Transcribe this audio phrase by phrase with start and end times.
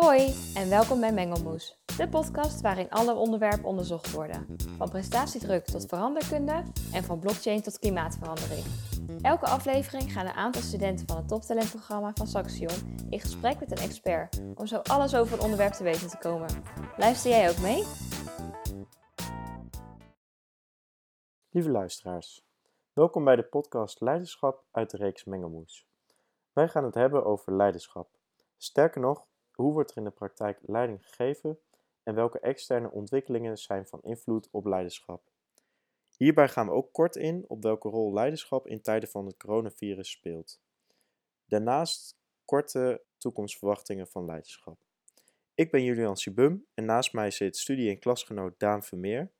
[0.00, 4.56] Hoi en welkom bij Mengelmoes, de podcast waarin alle onderwerpen onderzocht worden.
[4.76, 8.64] Van prestatiedruk tot veranderkunde en van blockchain tot klimaatverandering.
[9.22, 13.84] Elke aflevering gaan een aantal studenten van het toptalentprogramma van Saxion in gesprek met een
[13.84, 16.48] expert om zo alles over een onderwerp te weten te komen.
[16.96, 17.84] Luister jij ook mee?
[21.50, 22.46] Lieve luisteraars,
[22.92, 25.86] welkom bij de podcast Leiderschap uit de reeks Mengelmoes.
[26.52, 28.08] Wij gaan het hebben over leiderschap.
[28.56, 29.26] Sterker nog,
[29.56, 31.58] hoe wordt er in de praktijk leiding gegeven
[32.02, 35.22] en welke externe ontwikkelingen zijn van invloed op leiderschap?
[36.16, 40.10] Hierbij gaan we ook kort in op welke rol leiderschap in tijden van het coronavirus
[40.10, 40.60] speelt.
[41.46, 44.78] Daarnaast korte toekomstverwachtingen van leiderschap.
[45.54, 49.32] Ik ben Julian Sibum en naast mij zit studie- en klasgenoot Daan Vermeer.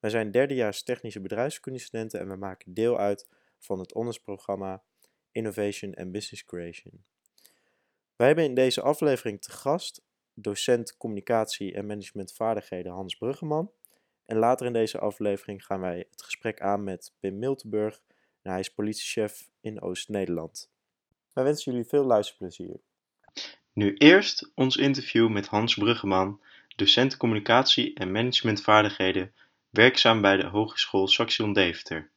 [0.00, 4.82] Wij zijn derdejaars technische bedrijfskundestudenten en we maken deel uit van het ondersprogramma
[5.32, 7.04] Innovation and Business Creation.
[8.20, 10.02] Wij hebben in deze aflevering te gast
[10.34, 13.70] docent communicatie en managementvaardigheden Hans Bruggeman.
[14.26, 18.00] En later in deze aflevering gaan wij het gesprek aan met Pim Miltenburg.
[18.42, 20.70] En hij is politiechef in Oost-Nederland.
[21.32, 22.80] Wij wensen jullie veel luisterplezier.
[23.72, 26.40] Nu eerst ons interview met Hans Bruggeman,
[26.76, 29.34] docent communicatie en managementvaardigheden,
[29.70, 32.10] werkzaam bij de Hogeschool Saxion Deventer.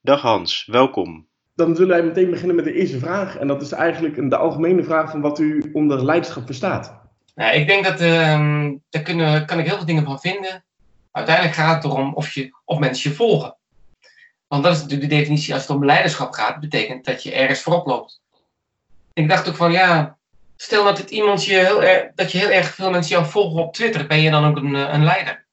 [0.00, 3.36] Dag Hans, welkom dan zullen wij meteen beginnen met de eerste vraag.
[3.36, 6.94] En dat is eigenlijk de algemene vraag van wat u onder leiderschap verstaat.
[7.34, 10.64] Nou, ik denk dat uh, daar kunnen, kan ik heel veel dingen van vinden.
[11.12, 13.56] Uiteindelijk gaat het erom of, je, of mensen je volgen.
[14.48, 17.60] Want dat is natuurlijk de definitie als het om leiderschap gaat, betekent dat je ergens
[17.60, 18.20] voorop loopt.
[19.12, 20.18] ik dacht ook van ja,
[20.56, 23.62] stel dat het iemand je heel erg, dat je heel erg veel mensen jou volgen
[23.62, 25.44] op Twitter, ben je dan ook een, eh, een leider?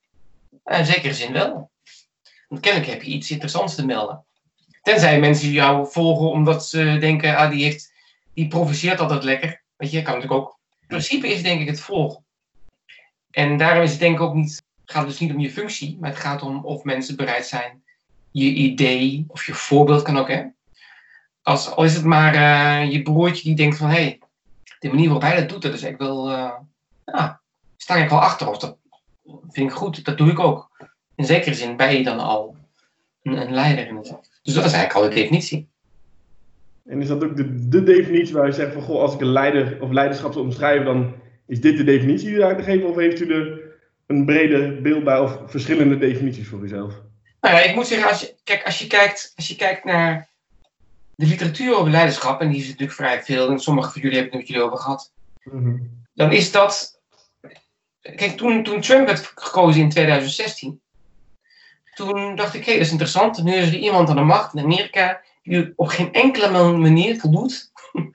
[0.65, 1.71] in zekere zin wel.
[2.47, 4.25] Want kennelijk heb je iets interessants te melden.
[4.83, 7.93] Tenzij mensen jou volgen omdat ze denken, ah, die, heeft,
[8.33, 9.61] die provoceert altijd lekker.
[9.75, 10.59] Weet je, kan natuurlijk ook.
[10.87, 12.23] Principe is denk ik het volgen.
[13.31, 16.09] En daarom is het denk ik ook niet, gaat dus niet om je functie, maar
[16.09, 17.83] het gaat om of mensen bereid zijn
[18.31, 20.43] je idee of je voorbeeld kan ook, hè.
[21.41, 24.19] Als, al is het maar uh, je broertje die denkt van, hé, hey,
[24.79, 26.29] de manier waarop hij dat doet, dat is echt wel,
[27.05, 27.41] ja,
[27.77, 28.49] sta ik wel achter.
[28.49, 28.77] Of dat
[29.47, 30.87] vind ik goed, dat doe ik ook.
[31.15, 32.55] In zekere zin ben je dan al
[33.23, 35.67] een, een leider in het dus dat is eigenlijk al de definitie.
[36.85, 39.31] En is dat ook de, de definitie waar je zegt van, goh, als ik een
[39.31, 41.13] leider of leiderschap zou omschrijven, dan
[41.47, 42.89] is dit de definitie die u daar te geven?
[42.89, 43.61] Of heeft u er
[44.07, 46.93] een brede beeld bij of verschillende definities voor uzelf?
[47.41, 50.29] Nou ja, ik moet zeggen, als je, kijk, als je, kijkt, als je kijkt naar
[51.15, 54.37] de literatuur over leiderschap, en die is natuurlijk vrij veel, en sommige van jullie hebben
[54.37, 55.11] het met jullie over gehad,
[55.43, 55.77] mhm.
[56.13, 57.01] dan is dat.
[58.01, 60.81] Kijk, toen, toen Trump werd gekozen in 2016,
[61.93, 63.43] toen dacht ik, hé, hey, dat is interessant.
[63.43, 67.71] Nu is er iemand aan de macht in Amerika die op geen enkele manier voldoet.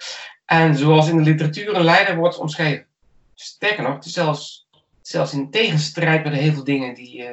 [0.47, 2.87] en zoals in de literatuur een leider wordt omschreven.
[3.35, 4.69] Sterker nog, het is zelfs,
[5.03, 7.31] zelfs in tegenstrijd met heel veel dingen die, uh,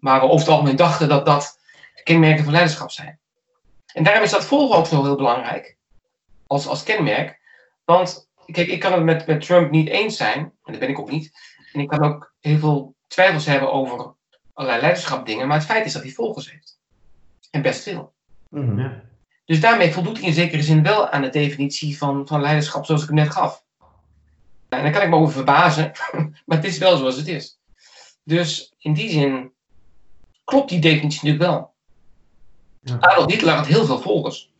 [0.00, 1.58] we over het algemeen dachten dat dat
[2.04, 3.18] kenmerken van leiderschap zijn.
[3.92, 5.76] En daarom is dat volgen ook zo heel belangrijk
[6.46, 7.40] als, als kenmerk.
[7.84, 10.98] Want kijk, ik kan het met, met Trump niet eens zijn, en dat ben ik
[10.98, 11.30] ook niet.
[11.72, 14.14] En ik kan ook heel veel twijfels hebben over
[14.58, 16.78] allerlei leiderschapdingen, maar het feit is dat hij volgers heeft.
[17.50, 18.14] En best veel.
[18.48, 18.80] Mhm.
[18.80, 19.02] ja.
[19.44, 23.02] Dus daarmee voldoet hij in zekere zin wel aan de definitie van, van leiderschap zoals
[23.02, 23.64] ik hem net gaf.
[24.68, 25.92] En daar kan ik me over verbazen,
[26.46, 27.58] maar het is wel zoals het is.
[28.24, 29.52] Dus in die zin
[30.44, 31.74] klopt die definitie natuurlijk wel.
[32.80, 32.96] Ja.
[33.00, 34.52] Adolf Hitler had heel veel volgers.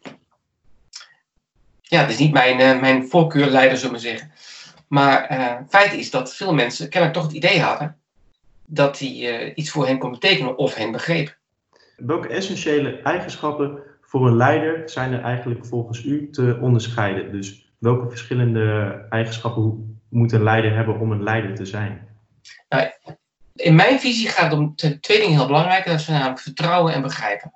[1.80, 4.32] Ja, het is niet mijn, uh, mijn voorkeurleider, zullen we zeggen.
[4.88, 7.97] Maar uh, feit is dat veel mensen kennelijk toch het idee hadden
[8.70, 11.36] dat hij uh, iets voor hen kon betekenen of hen begreep.
[11.96, 17.32] Welke essentiële eigenschappen voor een leider zijn er eigenlijk volgens u te onderscheiden?
[17.32, 22.08] Dus welke verschillende eigenschappen moet een leider hebben om een leider te zijn?
[22.68, 22.90] Nou,
[23.54, 25.86] in mijn visie gaat het om twee dingen heel belangrijk.
[25.86, 27.52] Dat zijn namelijk vertrouwen en begrijpen.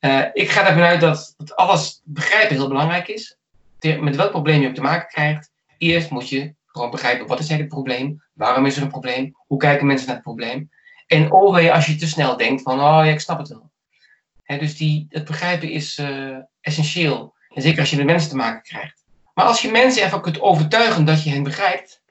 [0.00, 3.36] Uh, ik ga ervan uit dat, dat alles begrijpen heel belangrijk is.
[4.00, 5.50] Met welk probleem je ook te maken krijgt.
[5.78, 8.22] Eerst moet je gewoon begrijpen, wat is eigenlijk het probleem?
[8.32, 9.36] Waarom is er een probleem?
[9.46, 10.70] Hoe kijken mensen naar het probleem?
[11.06, 13.70] En overwege als je te snel denkt van, oh ja, ik snap het wel.
[14.58, 17.34] dus die, het begrijpen is uh, essentieel.
[17.48, 19.04] En zeker als je met mensen te maken krijgt.
[19.34, 22.02] Maar als je mensen ervan kunt overtuigen dat je hen begrijpt,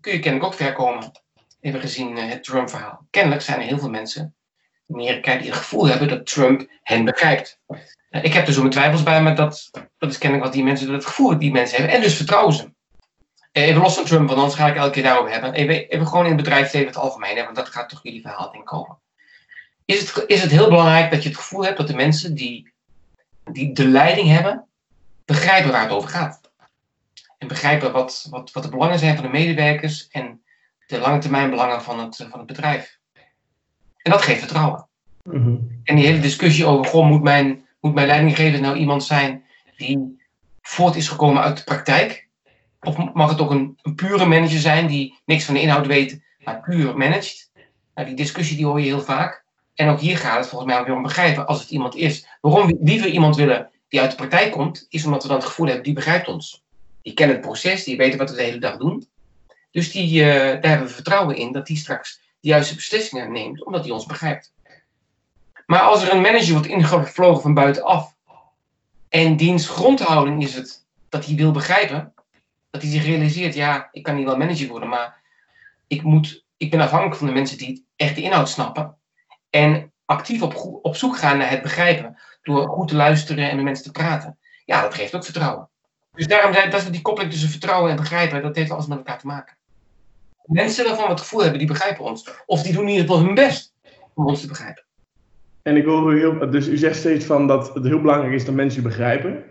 [0.00, 1.12] kun je kennelijk ook ver komen.
[1.60, 3.06] Even gezien uh, het Trump-verhaal.
[3.10, 4.34] Kennelijk zijn er heel veel mensen
[4.86, 7.58] in Amerika die het gevoel hebben dat Trump hen begrijpt.
[7.68, 10.64] Uh, ik heb er zo mijn twijfels bij, maar dat, dat is kennelijk wat die
[10.64, 11.96] mensen, het gevoel dat die mensen hebben.
[11.96, 12.73] En dus vertrouwen ze.
[13.54, 15.52] Eh, even los van Trump, want anders ga ik elke keer daarover hebben.
[15.52, 18.64] Even, even gewoon in het bedrijfsleven het algemeen, want dat gaat toch jullie verhaal in
[18.64, 18.98] komen.
[19.84, 22.72] Is het, is het heel belangrijk dat je het gevoel hebt dat de mensen die,
[23.52, 24.66] die de leiding hebben,
[25.24, 26.40] begrijpen waar het over gaat.
[27.38, 30.42] en begrijpen wat, wat, wat de belangen zijn van de medewerkers en
[30.86, 32.98] de lange termijn belangen van het, van het bedrijf.
[33.96, 34.88] En dat geeft vertrouwen.
[35.22, 35.56] Mhm.
[35.84, 39.44] En die hele discussie over, goh, moet mijn, moet mijn leidinggever nou iemand zijn
[39.76, 40.26] die
[40.62, 42.23] voort is gekomen uit de praktijk?
[42.84, 46.60] Of mag het ook een, pure manager zijn die niks van de inhoud weet, maar
[46.60, 47.50] puur managt?
[47.94, 49.44] Nou, die discussie die hoor je heel vaak.
[49.74, 52.26] En ook hier gaat het volgens mij weer om begrijpen als het iemand is.
[52.40, 55.66] Waarom we iemand willen die uit de praktijk komt, is omdat we dan het gevoel
[55.66, 56.62] hebben, die begrijpt ons.
[57.02, 59.08] Die kennen het proces, die weten wat we de hele dag doen.
[59.70, 63.64] Dus die, uh, daar hebben we vertrouwen in dat die straks de juiste beslissingen neemt,
[63.64, 64.52] omdat hij ons begrijpt.
[65.66, 68.14] Maar als er een manager wordt ingevlogen van buitenaf
[69.08, 72.13] en diens grondhouding is het dat hij wil begrijpen,
[72.74, 75.22] dat hij zich realiseert, ja, ik kan niet wel manager worden, maar
[75.86, 78.96] ik, moet, ik ben afhankelijk van de mensen die echt de inhoud snappen
[79.50, 83.64] en actief op, op zoek gaan naar het begrijpen door goed te luisteren en met
[83.64, 84.38] mensen te praten.
[84.64, 85.68] Ja, dat geeft ook vertrouwen.
[86.12, 89.18] Dus daarom dat is die koppeling tussen vertrouwen en begrijpen, dat heeft alles met elkaar
[89.18, 89.56] te maken.
[90.44, 92.30] Mensen waarvan we het gevoel hebben, die begrijpen ons.
[92.46, 93.72] Of die doen in ieder geval hun best
[94.14, 94.84] om ons te begrijpen.
[95.62, 98.54] En ik wil heel, dus u zegt steeds van dat het heel belangrijk is dat
[98.54, 99.44] mensen u begrijpen.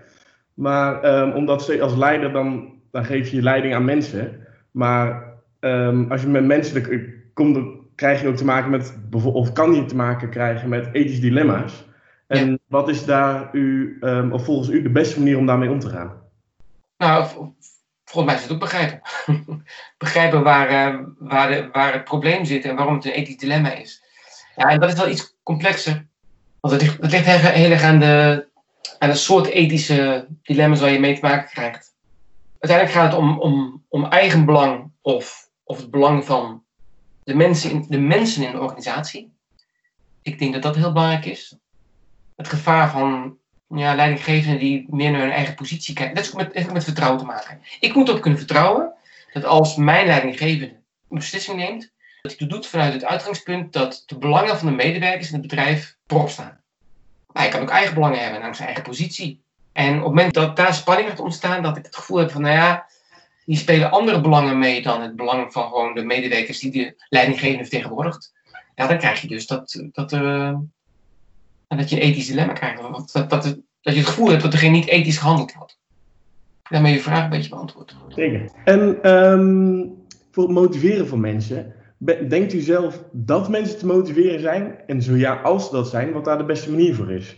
[0.53, 4.47] Maar um, omdat als leider dan, dan geef je leiding aan mensen.
[4.71, 7.57] Maar um, als je met mensen komt,
[7.95, 11.85] krijg je ook te maken met, of kan je te maken krijgen met ethische dilemma's.
[12.27, 15.79] En wat is daar u, um, of volgens u de beste manier om daarmee om
[15.79, 16.21] te gaan?
[16.97, 17.25] Nou,
[18.05, 19.01] volgens mij is het ook begrijpen.
[19.97, 23.73] begrijpen waar, uh, waar, de, waar het probleem zit en waarom het een ethisch dilemma
[23.73, 24.03] is.
[24.55, 26.05] Ja, en dat is wel iets complexer.
[26.59, 28.47] Want het ligt, het ligt heel erg aan de,
[28.99, 31.92] aan de soort ethische dilemma's waar je mee te maken krijgt.
[32.63, 36.63] Uiteindelijk gaat het om, om, om eigen belang of, of het belang van
[37.23, 39.33] de mensen, in, de mensen in de organisatie.
[40.21, 41.55] Ik denk dat dat heel belangrijk is.
[42.35, 43.37] Het gevaar van
[43.67, 46.15] ja, leidinggevenden die meer naar hun eigen positie kijken.
[46.15, 47.61] Dat is met, heeft met vertrouwen te maken.
[47.79, 48.93] Ik moet op kunnen vertrouwen
[49.33, 50.73] dat als mijn leidinggevende
[51.09, 54.73] een beslissing neemt, dat hij dat doet vanuit het uitgangspunt dat de belangen van de
[54.73, 56.61] medewerkers in het bedrijf voorop staan.
[57.33, 59.42] Hij kan ook eigen belangen hebben, namelijk zijn eigen positie.
[59.73, 62.41] En op het moment dat daar spanning gaat ontstaan, dat ik het gevoel heb van,
[62.41, 62.85] nou ja,
[63.45, 67.63] die spelen andere belangen mee dan het belang van gewoon de medewerkers die de leidinggevende
[67.63, 68.33] vertegenwoordigt.
[68.75, 70.57] Ja, dan krijg je dus dat, dat, uh,
[71.67, 72.81] dat je een ethisch dilemma krijgt.
[72.81, 73.43] Dat, dat, dat,
[73.81, 75.77] dat je het gevoel hebt dat geen niet ethisch gehandeld wordt.
[76.69, 77.95] Daarmee je vraag een beetje beantwoord.
[78.07, 78.51] Zeker.
[78.63, 81.73] En um, voor het motiveren van mensen,
[82.27, 84.75] denkt u zelf dat mensen te motiveren zijn?
[84.87, 87.35] En zo ja, als dat zijn, wat daar de beste manier voor is?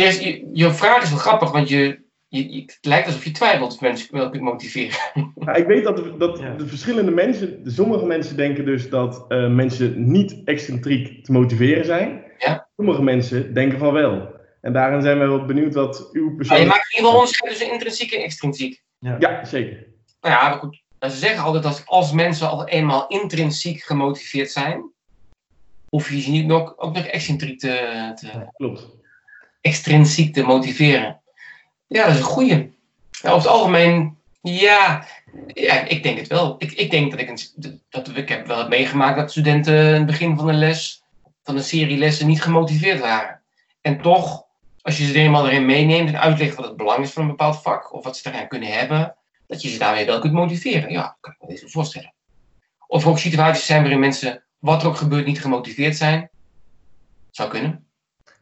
[0.00, 3.80] Je, je, vraag is wel grappig, want je, je, het lijkt alsof je twijfelt of
[3.80, 4.96] mensen wel kunt motiveren.
[5.44, 9.48] Ja, ik weet dat, de, dat de verschillende mensen, sommige mensen denken dus dat uh,
[9.48, 12.22] mensen niet excentriek te motiveren zijn.
[12.38, 12.68] Ja.
[12.76, 14.32] Sommige mensen denken van wel.
[14.60, 16.60] En daarin zijn we wel benieuwd wat uw persoon.
[16.60, 18.82] je maakt in ieder geval onderscheid tussen intrinsiek en extrinsiek.
[18.98, 19.86] Ja, ja zeker.
[20.20, 20.82] Nou ja, goed.
[21.00, 24.92] Ze zeggen altijd dat als mensen al eenmaal intrinsiek gemotiveerd zijn,
[25.88, 28.88] hoef je ze niet nog, ook nog excentriek te, te Klopt.
[29.64, 31.20] Extrinsiek te motiveren.
[31.86, 32.72] Ja, dat is een goeie.
[33.22, 35.06] over het algemeen, ja,
[35.46, 36.54] ja, ik denk het wel.
[36.58, 40.06] Ik, ik denk dat ik, een, dat ik heb wel meegemaakt dat studenten in het
[40.06, 41.02] begin van een les,
[41.42, 43.40] van een serie lessen, niet gemotiveerd waren.
[43.80, 44.44] En toch,
[44.82, 47.62] als je ze eenmaal erin meeneemt en uitlegt wat het belang is van een bepaald
[47.62, 49.16] vak, of wat ze eraan kunnen hebben,
[49.46, 50.90] dat je ze daarmee wel kunt motiveren.
[50.90, 52.14] Ja, kan ik me eens voorstellen.
[52.86, 56.30] Of er ook situaties zijn waarin mensen, wat er ook gebeurt, niet gemotiveerd zijn.
[57.30, 57.83] Zou kunnen.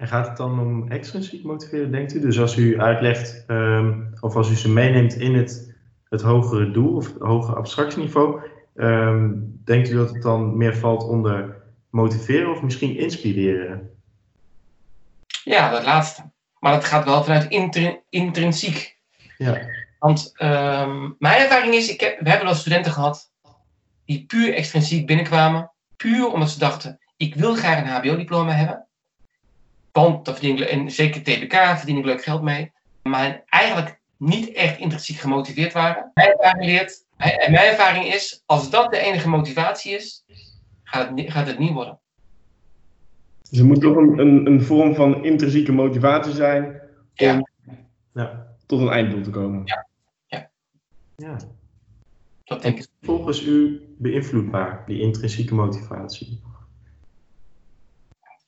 [0.03, 2.21] En gaat het dan om extrinsiek motiveren, denkt u?
[2.21, 5.75] Dus als u uitlegt, um, of als u ze meeneemt in het,
[6.09, 8.41] het hogere doel of het hogere abstractieniveau,
[8.75, 11.57] um, denkt u dat het dan meer valt onder
[11.91, 13.91] motiveren of misschien inspireren?
[15.45, 16.31] Ja, dat laatste.
[16.59, 17.49] Maar dat gaat wel vanuit
[18.09, 18.99] intrinsiek.
[19.39, 19.61] Ja.
[19.99, 23.33] Want uh, mijn ervaring is, ik heb, we hebben wel studenten gehad
[24.05, 25.71] die puur extrinsiek binnenkwamen.
[25.97, 28.87] Puur omdat ze dachten, ik wil graag een hbo-diploma hebben.
[29.93, 32.73] Want dat verdien ik, en zeker TBK verdien ik leuk geld mee.
[33.03, 36.11] Maar eigenlijk niet echt intrinsiek gemotiveerd waren.
[36.15, 40.25] Mijn ervaring, leert, en mijn ervaring is, als dat de enige motivatie is,
[40.83, 42.01] gaat het, gaat het niet worden.
[43.51, 46.81] Dus er moet toch een, een, een vorm van intrinsieke motivatie zijn
[47.17, 47.49] om
[48.13, 48.47] ja.
[48.67, 49.63] tot een einddoel te komen.
[49.65, 49.87] Ja.
[51.17, 51.37] Ja.
[52.45, 52.87] Dat denk ik.
[53.03, 56.41] Volgens u beïnvloedbaar, die intrinsieke motivatie?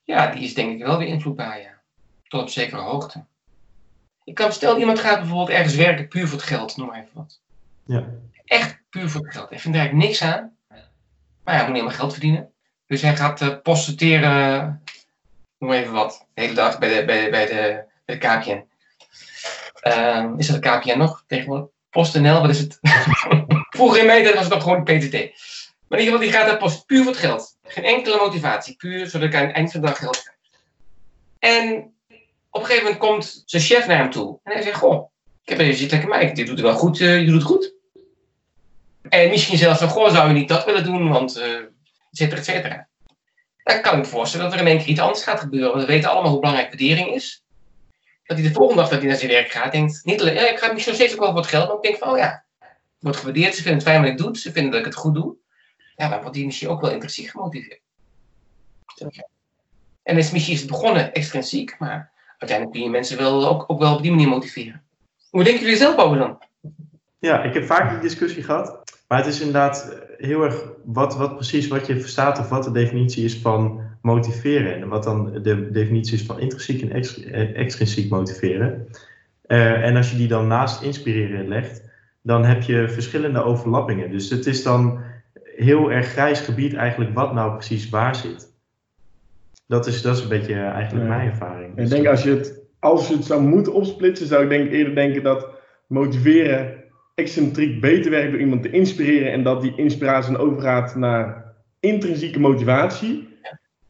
[0.04, 1.80] Ja, die is denk ik wel beïnvloedbaar, ja.
[2.28, 3.24] Tot op zekere hoogte.
[4.24, 7.10] Ik kan stel, iemand gaat bijvoorbeeld ergens werken puur voor het geld, noem maar even
[7.12, 7.40] wat.
[7.84, 8.04] Ja.
[8.44, 9.48] Echt puur voor het geld.
[9.48, 10.56] Hij vindt er eigenlijk niks aan.
[11.44, 12.52] Maar hij moet helemaal geld verdienen.
[12.86, 14.82] Dus hij gaat uh, postuteren,
[15.58, 18.64] noem even wat, de hele dag bij de, bij, bij de, bij de KPN.
[19.88, 21.66] Uh, is dat de KPN nog tegenwoordig?
[21.90, 22.78] PostNL, wat is het?
[23.76, 25.14] Vroeger in mijn was het nog gewoon PTT.
[25.94, 27.56] Maar in ieder geval, die gaat daar post puur voor het geld.
[27.62, 28.76] Geen enkele motivatie.
[28.76, 30.36] Puur zodat ik aan het eind van de dag geld krijg.
[31.38, 31.94] En
[32.50, 34.38] op een gegeven moment komt zijn chef naar hem toe.
[34.42, 35.10] En hij zegt, goh,
[35.42, 36.32] ik heb even zit lekker mij.
[36.32, 37.00] Dit doet het wel goed.
[37.00, 37.74] Uh, je doet het goed.
[39.08, 41.08] En misschien zelfs van, goh, zou je niet dat willen doen?
[41.08, 41.68] Want, uh, et
[42.10, 42.88] cetera, et cetera.
[43.62, 45.78] Dan kan ik me voorstellen dat er in één keer iets anders gaat gebeuren.
[45.78, 47.44] We weten allemaal hoe belangrijk waardering is
[48.24, 50.50] dat hij de volgende dag dat hij naar zijn werk gaat, denkt, niet alleen, ja,
[50.50, 52.44] ik ga misschien nog steeds ook wel het geld, maar ik denk van, oh ja,
[52.98, 55.14] wordt gewaardeerd, ze vinden het fijn wat ik doe, ze vinden dat ik het goed
[55.14, 55.36] doe.
[55.96, 57.80] Ja, dan wordt hij misschien ook wel intrinsiek gemotiveerd.
[60.02, 63.78] En is misschien is het begonnen extrinsiek, maar uiteindelijk kun je mensen wel, ook, ook
[63.78, 64.82] wel op die manier motiveren.
[65.30, 66.38] Hoe denken jullie zelf over dan?
[67.18, 68.82] Ja, ik heb vaak die discussie gehad.
[69.08, 72.70] Maar het is inderdaad heel erg wat, wat precies wat je verstaat of wat de
[72.70, 74.80] definitie is van motiveren.
[74.80, 78.88] En wat dan de definitie is van intrinsiek en eh, extrinsiek motiveren.
[79.46, 81.82] Uh, en als je die dan naast inspireren legt,
[82.22, 84.10] dan heb je verschillende overlappingen.
[84.10, 85.02] Dus het is dan
[85.56, 88.52] heel erg grijs gebied eigenlijk wat nou precies waar zit.
[89.66, 91.78] Dat is, dat is een beetje eigenlijk mijn ervaring.
[91.78, 94.94] Ik denk als je, het, als je het zou moeten opsplitsen, zou ik denk, eerder
[94.94, 95.48] denken dat
[95.86, 96.82] motiveren
[97.14, 102.40] excentriek beter werkt door iemand te inspireren en dat die inspiratie dan overgaat naar intrinsieke
[102.40, 103.28] motivatie,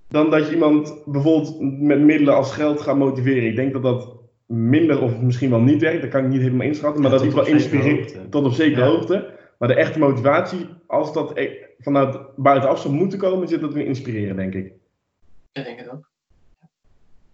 [0.08, 3.48] dan dat je iemand bijvoorbeeld met middelen als geld gaat motiveren.
[3.48, 4.16] Ik denk dat dat
[4.46, 7.34] minder of misschien wel niet werkt, dat kan ik niet helemaal inschatten, maar dat iets
[7.34, 9.33] wel inspireert tot op zekere hoogte.
[9.58, 13.86] Maar de echte motivatie, als dat e- vanuit buitenaf zou moeten komen, zit dat in
[13.86, 14.72] inspireren, denk ik.
[15.52, 16.10] Ik denk het ook.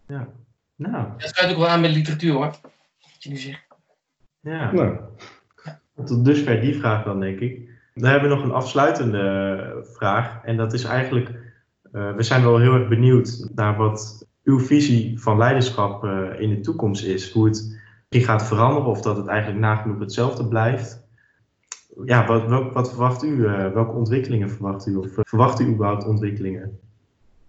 [0.07, 0.29] Ja.
[0.77, 1.07] Nou.
[1.19, 2.45] Dat sluit ook wel aan met literatuur hoor.
[2.45, 3.67] Wat je nu zegt.
[4.41, 4.73] Ja.
[4.73, 4.97] Nou.
[6.05, 7.69] Tot dusver die vraag dan, denk ik.
[7.95, 10.45] Dan hebben we nog een afsluitende vraag.
[10.45, 11.29] En dat is eigenlijk,
[11.93, 16.49] uh, we zijn wel heel erg benieuwd naar wat uw visie van leiderschap uh, in
[16.49, 17.33] de toekomst is.
[17.33, 17.79] Hoe het
[18.11, 21.00] gaat veranderen of dat het eigenlijk nagenoeg hetzelfde blijft.
[22.05, 23.29] Ja, wat, wat, wat verwacht u?
[23.29, 24.97] Uh, welke ontwikkelingen verwacht u?
[24.97, 26.81] Of verwacht u überhaupt ontwikkelingen?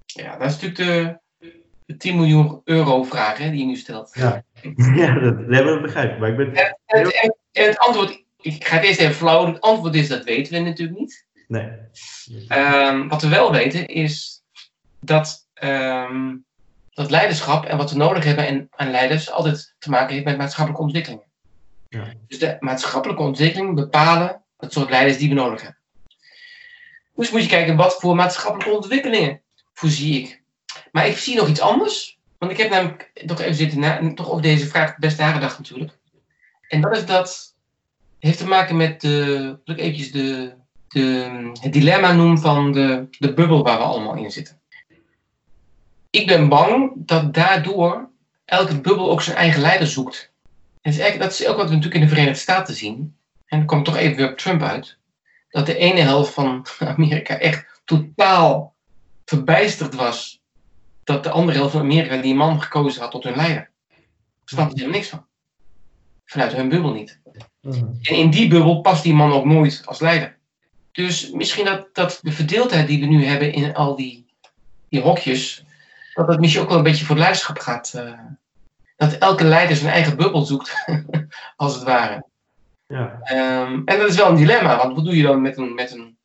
[0.05, 1.49] Ja, dat is natuurlijk de,
[1.85, 4.09] de 10 miljoen euro vraag hè, die je nu stelt.
[4.13, 4.43] Ja,
[4.95, 6.19] ja dat, hebben we begrepen.
[6.19, 6.53] Maar ik ben...
[6.53, 9.45] En, en, en het antwoord ik ga het eerst even flauw.
[9.45, 11.25] Het antwoord is dat weten we natuurlijk niet.
[11.47, 11.69] Nee.
[12.49, 14.43] Um, wat we wel weten is
[14.99, 16.45] dat, um,
[16.89, 20.83] dat leiderschap en wat we nodig hebben aan leiders altijd te maken heeft met maatschappelijke
[20.83, 21.30] ontwikkelingen.
[21.91, 22.13] Ja.
[22.27, 25.79] Dus de maatschappelijke ontwikkelingen bepalen het soort leiders die we nodig hebben.
[27.15, 29.41] Dus moet je kijken wat voor maatschappelijke ontwikkelingen
[29.73, 30.41] voorzie ik.
[30.91, 32.19] Maar ik zie nog iets anders.
[32.37, 35.97] Want ik heb namelijk toch even zitten na, toch over deze vraag best nagedacht natuurlijk.
[36.67, 37.55] En dat is dat
[38.19, 40.53] heeft te maken met de, ik eventjes de,
[40.87, 41.01] de,
[41.61, 44.59] het dilemma noem van de, de bubbel waar we allemaal in zitten.
[46.09, 48.09] Ik ben bang dat daardoor
[48.45, 50.30] elke bubbel ook zijn eigen leider zoekt.
[50.81, 53.15] En dat, is eigenlijk, dat is ook wat we natuurlijk in de Verenigde Staten zien.
[53.45, 54.97] En dan komt toch even weer op Trump uit.
[55.49, 58.75] Dat de ene helft van Amerika echt totaal
[59.25, 60.41] verbijsterd was.
[61.03, 63.69] Dat de andere helft van Amerika die man gekozen had tot hun leider.
[63.89, 63.97] Daar
[64.45, 65.25] snapte er niks van.
[66.25, 67.19] Vanuit hun bubbel niet.
[67.61, 67.85] Mhm.
[68.01, 70.37] En in die bubbel past die man ook nooit als leider.
[70.91, 74.25] Dus misschien dat, dat de verdeeldheid die we nu hebben in al die,
[74.89, 75.65] die hokjes,
[76.13, 77.93] dat dat misschien ook wel een beetje voor het leiderschap gaat.
[77.95, 78.19] Uh,
[79.01, 80.85] dat elke leider zijn eigen bubbel zoekt,
[81.55, 82.25] als het ware.
[82.87, 83.19] Ja.
[83.31, 85.73] Um, en dat is wel een dilemma, want wat doe je dan met een.
[85.73, 86.17] Met een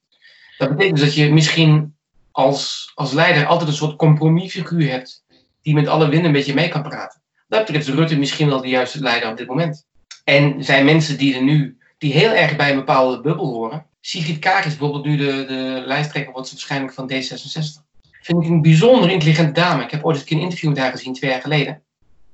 [0.59, 1.97] dat betekent dus dat je misschien
[2.31, 5.25] als, als leider altijd een soort compromisfiguur hebt,
[5.63, 7.21] die met alle winden een beetje mee kan praten.
[7.49, 9.87] Dat betreft Rutte misschien wel de juiste leider op dit moment.
[10.25, 13.87] En zijn mensen die er nu, die heel erg bij een bepaalde bubbel horen.
[14.01, 17.85] Sigrid Kaag is bijvoorbeeld nu de, de lijsttrekker, wordt waarschijnlijk van D66.
[18.21, 19.83] Vind ik een bijzonder intelligente dame.
[19.83, 21.83] Ik heb ooit eens een interview met haar gezien, twee jaar geleden.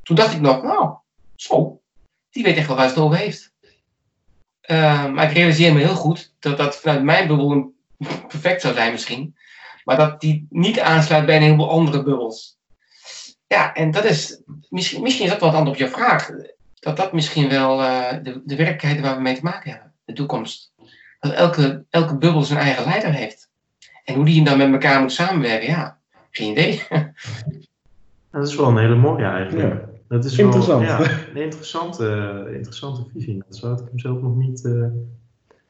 [0.03, 0.95] Toen dacht ik nog, nou,
[1.35, 1.81] zo,
[2.31, 3.53] die weet echt wel waar ze het over heeft.
[4.71, 7.73] Uh, maar ik realiseer me heel goed dat dat vanuit mijn bubbel
[8.29, 9.37] perfect zou zijn misschien.
[9.85, 12.59] Maar dat die niet aansluit bij een heleboel andere bubbels.
[13.47, 16.31] Ja, en dat is, misschien, misschien is dat wel het antwoord op je vraag
[16.79, 20.13] dat dat misschien wel uh, de, de werkelijkheid waar we mee te maken hebben, de
[20.13, 20.73] toekomst.
[21.21, 23.51] Dat elke, elke bubbel zijn eigen leider heeft.
[24.05, 25.99] En hoe die dan met elkaar moet samenwerken, ja,
[26.31, 26.83] geen idee.
[28.33, 29.73] dat is wel een hele mooie eigenlijk.
[29.73, 29.92] Ja.
[30.13, 30.87] Dat is interessant.
[30.87, 33.43] Wel, ja, een interessante, interessante visie.
[33.49, 34.87] Dat had ik hem zelf nog niet, uh,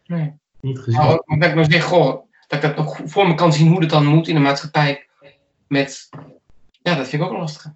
[0.06, 0.32] nee.
[0.61, 1.00] niet gezien.
[1.00, 3.80] Nou, dat ik nog zeg, goh, dat ik dat nog voor me kan zien hoe
[3.80, 5.06] dat dan moet in de maatschappij.
[5.66, 6.08] Met,
[6.82, 7.72] ja, dat vind ik ook lastig.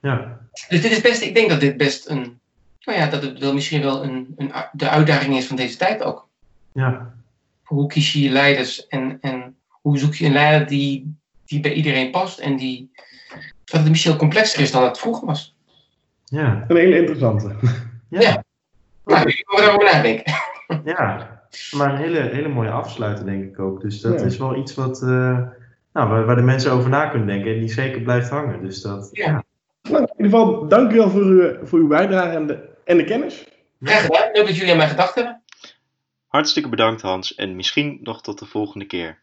[0.00, 0.40] Ja.
[0.68, 2.40] Dus dit is best, ik denk dat dit best een
[2.80, 6.02] nou ja, dat het wel misschien wel een, een, de uitdaging is van deze tijd
[6.02, 6.28] ook.
[6.72, 7.14] Ja.
[7.62, 11.72] Hoe kies je je leiders en, en hoe zoek je een leider die, die bij
[11.72, 12.90] iedereen past en die,
[13.64, 15.54] dat het misschien complexer is dan het vroeger was.
[16.30, 16.64] Ja.
[16.68, 17.54] Een hele interessante.
[18.08, 18.20] Ja.
[18.20, 18.44] ja.
[19.04, 20.32] Nou, ik moet erover nadenken.
[20.84, 23.80] Ja, maar een hele, hele mooie afsluiter denk ik ook.
[23.80, 25.38] Dus dat is wel iets wat, uh,
[25.92, 28.62] nou, waar, de mensen over na kunnen denken en die zeker blijft hangen.
[28.62, 29.44] Dus dat, ja.
[29.82, 32.96] Nou, in ieder geval, dank u wel voor, uw, voor uw bijdrage en de, en
[32.96, 33.46] de kennis.
[33.80, 35.42] Graag gedaan, leuk dat jullie aan mij gedacht hebben.
[36.26, 39.18] Hartstikke bedankt Hans en misschien nog tot de volgende keer.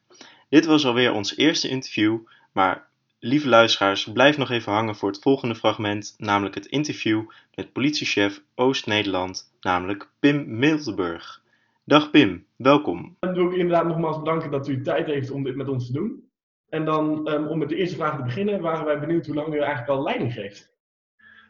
[0.49, 2.17] Dit was alweer ons eerste interview,
[2.51, 2.87] maar
[3.19, 7.23] lieve luisteraars, blijf nog even hangen voor het volgende fragment, namelijk het interview
[7.55, 11.41] met politiechef Oost-Nederland, namelijk Pim Miltenburg.
[11.83, 13.15] Dag Pim, welkom.
[13.19, 15.93] Dan wil ik inderdaad nogmaals bedanken dat u tijd heeft om dit met ons te
[15.93, 16.29] doen.
[16.69, 19.53] En dan um, om met de eerste vraag te beginnen, waren wij benieuwd hoe lang
[19.53, 20.75] u eigenlijk al leiding geeft.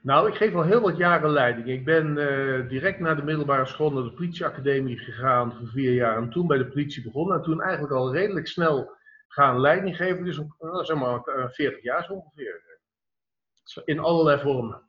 [0.01, 1.67] Nou, ik geef al heel wat jaren leiding.
[1.67, 6.17] Ik ben uh, direct na de middelbare school naar de politieacademie gegaan voor vier jaar.
[6.17, 7.37] En toen bij de politie begonnen.
[7.37, 8.96] En toen eigenlijk al redelijk snel
[9.27, 10.25] gaan leiding geven.
[10.25, 12.79] Dus uh, zeg maar 40 jaar zo ongeveer.
[13.85, 14.81] In allerlei vormen.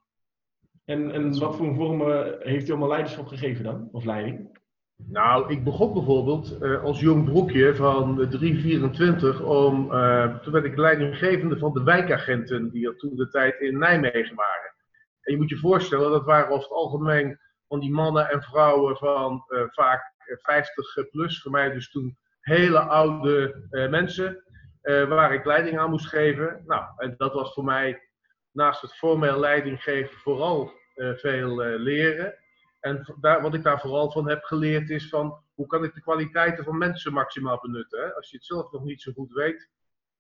[0.85, 3.89] En, en wat voor vormen heeft u allemaal leiderschap gegeven dan?
[3.93, 4.59] Of leiding?
[5.07, 10.77] Nou, ik begon bijvoorbeeld uh, als jong broekje van 324 om, uh, toen werd ik
[10.77, 14.75] leidinggevende van de wijkagenten die er toen de tijd in Nijmegen waren.
[15.21, 18.97] En je moet je voorstellen, dat waren over het algemeen van die mannen en vrouwen
[18.97, 22.19] van uh, vaak 50 plus, voor mij dus toen
[22.49, 24.45] hele oude mensen,
[24.83, 26.63] waar ik leiding aan moest geven.
[26.67, 28.03] Nou, en dat was voor mij
[28.51, 32.35] naast het formeel leiding geven vooral veel leren.
[32.81, 36.01] En daar, wat ik daar vooral van heb geleerd is van hoe kan ik de
[36.01, 38.15] kwaliteiten van mensen maximaal benutten.
[38.15, 39.71] Als je het zelf nog niet zo goed weet,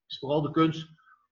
[0.06, 0.88] is vooral de kunst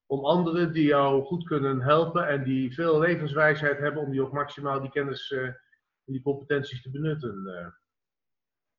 [0.06, 4.32] om anderen die jou goed kunnen helpen en die veel levenswijsheid hebben, om die ook
[4.32, 5.56] maximaal die kennis en
[6.04, 7.44] die competenties te benutten.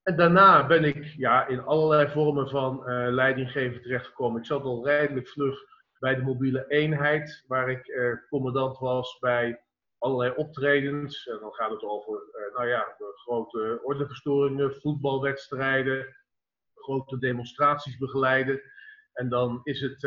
[0.07, 4.39] En daarna ben ik ja, in allerlei vormen van uh, leidinggeven terechtgekomen.
[4.39, 5.59] Ik zat al redelijk vlug
[5.99, 7.91] bij de mobiele eenheid, waar ik
[8.29, 9.61] commandant was bij
[9.97, 11.27] allerlei optredens.
[11.27, 16.15] En dan gaat het over, uh, nou ja, grote ordeverstoringen, voetbalwedstrijden,
[16.75, 18.61] grote demonstraties begeleiden.
[19.13, 20.01] En dan is het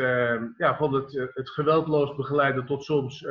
[0.57, 3.23] ja, van het, het geweldloos begeleiden tot soms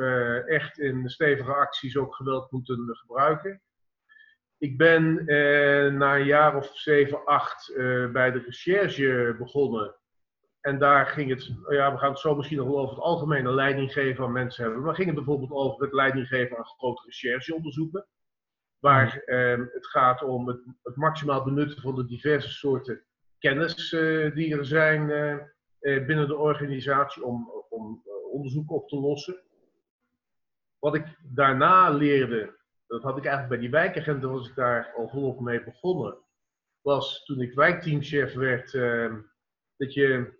[0.45, 3.61] echt in stevige acties ook geweld moeten gebruiken.
[4.61, 5.25] Ik ben
[5.97, 7.73] na een jaar of zeven, acht
[8.11, 9.95] bij de recherche begonnen
[10.61, 13.53] en daar ging het, ja, we gaan het zo misschien nog wel over het algemene
[13.53, 14.83] leidinggeven aan mensen hebben.
[14.83, 18.07] Maar ging het bijvoorbeeld over het leidinggeven aan grote rechercheonderzoeken.
[18.79, 23.03] Waar eh, het gaat om het, het, maximaal benutten van de diverse soorten
[23.39, 29.41] kennis uh, die er zijn uh, binnen de organisatie om, om onderzoeken op te lossen.
[30.79, 32.59] Wat ik daarna leerde,
[32.91, 36.17] dat had ik eigenlijk bij die wijkagenten, was ik daar al volop mee begonnen.
[36.81, 38.71] Was toen ik wijkteamchef werd,
[39.77, 40.39] dat je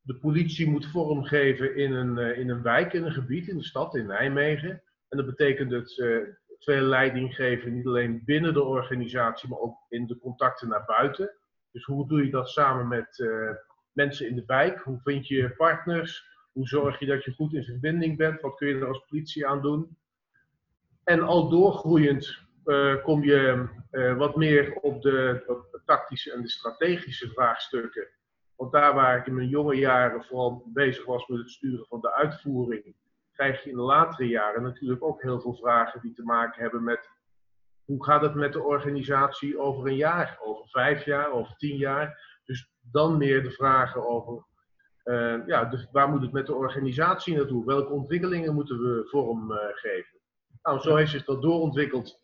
[0.00, 3.64] de politie moet vormgeven in een, uh, in een wijk, in een gebied, in de
[3.64, 4.82] stad, in Nijmegen.
[5.08, 9.76] En dat betekent dat uh, veel leiding geven, niet alleen binnen de organisatie, maar ook
[9.88, 11.30] in de contacten naar buiten.
[11.70, 13.50] Dus hoe doe je dat samen met uh,
[13.92, 14.78] mensen in de wijk?
[14.78, 16.26] Hoe vind je partners?
[16.52, 18.40] Hoe zorg je dat je goed in verbinding bent?
[18.40, 19.96] Wat kun je er als politie aan doen?
[21.08, 22.38] En al doorgroeiend
[23.02, 23.68] kom je
[24.16, 25.42] wat meer op de,
[25.84, 28.08] tactische en de strategische vraagstukken
[28.58, 32.00] want daar waar ik in mijn jonge jaren vooral bezig was met het sturen van
[32.00, 32.96] de uitvoering,
[33.32, 36.84] krijg je in de latere jaren natuurlijk ook heel veel vragen die te maken hebben
[36.84, 37.10] met
[37.84, 42.38] hoe gaat het met de organisatie over een jaar, over vijf jaar, over tien jaar.
[42.44, 44.46] Dus dan meer de vragen over
[45.04, 47.64] uh, ja, waar moet het met de organisatie naartoe?
[47.64, 50.18] Welke ontwikkelingen moeten we vorm geven?
[50.62, 52.20] Nou, zo heeft zich dat doorontwikkeld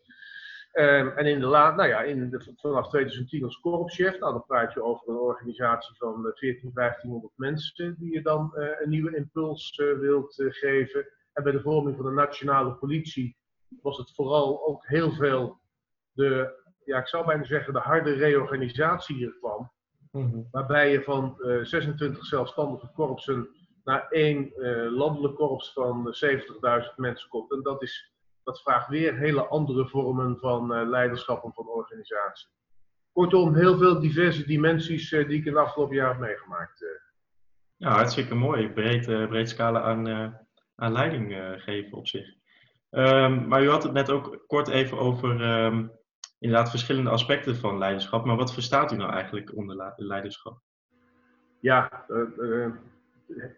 [0.77, 4.45] Um, en in de laat, nou ja, in de, vanaf 2010 als korpschef, nou dan
[4.45, 9.15] praat je over een organisatie van 14, 1500 mensen die je dan uh, een nieuwe
[9.15, 11.07] impuls uh, wilt uh, geven.
[11.33, 13.37] En bij de vorming van de nationale politie
[13.81, 15.59] was het vooral ook heel veel
[16.11, 19.71] de, ja ik zou bijna zeggen, de harde reorganisatie hier kwam.
[20.11, 20.47] Mm -hmm.
[20.51, 23.49] Waarbij je van 26 zelfstandige korpsen
[23.83, 24.51] naar één
[24.91, 27.51] landelijk korps van 70.000 mensen komt.
[27.51, 28.14] En dat is
[28.45, 32.47] dat vraagt weer hele andere vormen van uh, leiderschap en van organisatie.
[33.11, 36.81] Kortom, heel veel diverse dimensies uh, die ik in de afgelopen jaar heb meegemaakt.
[36.81, 36.89] Uh.
[37.77, 38.69] Ja, hartstikke mooi.
[38.69, 40.07] Breed, breed scala aan,
[40.75, 42.33] aan leiding geven op zich.
[42.91, 45.91] Um, maar u had het net ook kort even over um,
[46.39, 48.25] inderdaad verschillende aspecten van leiderschap.
[48.25, 50.59] Maar wat verstaat u nou eigenlijk onder leiderschap?
[51.59, 52.05] Ja,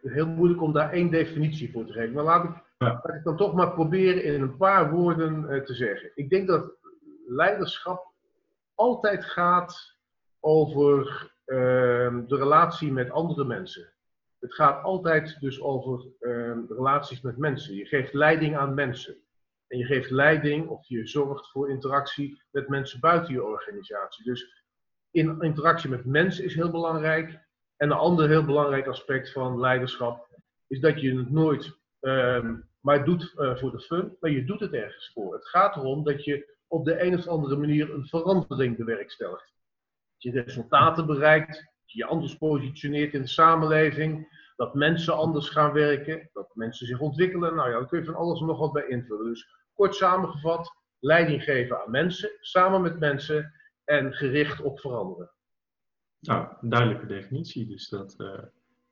[0.02, 2.13] heel moeilijk om daar één definitie voor te geven.
[2.13, 3.01] Maar laat ik ja.
[3.03, 6.11] Laat ik dan toch maar proberen in een paar woorden uh, te zeggen.
[6.15, 6.71] Ik denk dat
[7.27, 8.13] leiderschap
[8.75, 9.95] altijd gaat
[10.39, 11.05] over
[11.45, 11.57] uh,
[12.27, 13.93] de relatie met andere mensen.
[14.39, 17.75] Het gaat altijd dus over uh, relaties met mensen.
[17.75, 19.15] Je geeft leiding aan mensen.
[19.67, 24.23] en je geeft leiding of je zorgt voor interactie met mensen buiten je organisatie.
[24.23, 24.63] Dus
[25.11, 27.29] in interactie met mensen is heel belangrijk.
[27.77, 30.27] En een ander heel belangrijk aspect van leiderschap
[30.67, 34.60] is dat je het nooit uh, maar doet uh, voor de fun, maar je doet
[34.60, 35.33] het ergens voor.
[35.33, 39.53] Het gaat erom dat je op de een of andere manier een verandering bewerkstelligt.
[40.13, 45.49] Dat je resultaten bereikt, dat je je anders positioneert in de samenleving, dat mensen anders
[45.49, 47.55] gaan werken, dat mensen zich ontwikkelen.
[47.55, 49.25] Nou ja, daar kun je van alles nog wat bij invullen.
[49.25, 55.31] Dus kort samengevat, leiding geven aan mensen, samen met mensen en gericht op veranderen.
[56.19, 57.67] Nou, een duidelijke definitie.
[57.67, 58.43] Dus dat, uh,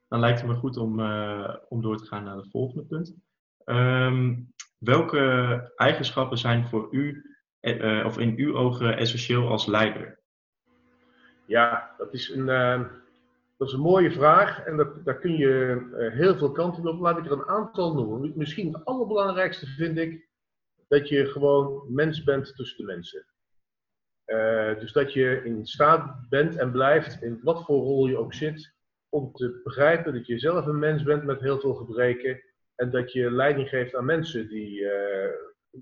[0.08, 3.16] dan lijkt het me goed om, uh, om door te gaan naar het volgende punt.
[3.64, 10.18] Um, welke eigenschappen zijn voor u, uh, of in uw ogen, essentieel als leider?
[11.46, 12.46] Ja, dat is een,
[13.56, 17.00] dat is een mooie vraag en dat, daar kun je heel veel kanten op.
[17.00, 18.32] Laat ik er een aantal noemen.
[18.34, 20.28] Misschien het allerbelangrijkste vind ik
[20.88, 23.26] dat je gewoon mens bent tussen de mensen.
[24.80, 28.74] Dus dat je in staat bent en blijft, in wat voor rol je ook zit,
[29.08, 32.42] om te begrijpen dat je zelf een mens bent met heel veel gebreken.
[32.74, 34.90] En dat je leiding geeft aan mensen die uh,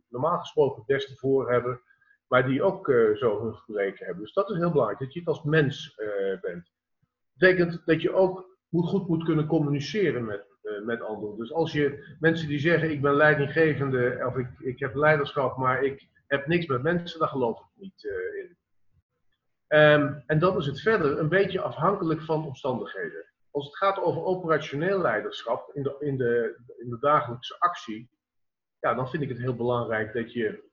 [0.09, 1.81] normaal gesproken het beste voor hebben,
[2.29, 4.25] maar die ook uh, zo hun gebreken hebben.
[4.25, 5.95] Dus dat is heel belangrijk, dat je het als mens
[6.41, 6.73] bent.
[7.03, 10.47] Dat betekent dat je ook goed moet kunnen communiceren met,
[10.85, 11.37] met anderen.
[11.37, 15.83] Dus als je mensen die zeggen: Ik ben leidinggevende of ik, ik heb leiderschap, maar
[15.83, 18.05] ik heb niks met mensen, daar geloof ik niet
[18.43, 18.57] in.
[19.69, 23.33] Um, en dan is het verder een beetje afhankelijk van omstandigheden.
[23.51, 28.11] Als het gaat over operationeel leiderschap in de, in de, in de dagelijkse actie,
[28.79, 30.73] ja, dan vind ik het heel belangrijk dat je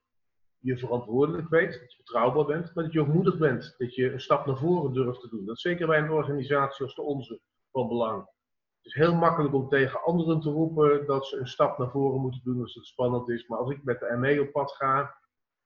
[0.58, 4.12] je verantwoordelijk weet, dat je betrouwbaar bent, maar dat je ook moedig bent, dat je
[4.12, 5.46] een stap naar voren durft te doen.
[5.46, 7.40] Dat is zeker bij een organisatie als de onze
[7.72, 8.20] van belang.
[8.82, 12.22] Het is heel makkelijk om tegen anderen te roepen dat ze een stap naar voren
[12.22, 13.48] moeten doen als het spannend is.
[13.48, 15.16] Maar als ik met de ME op pad ga,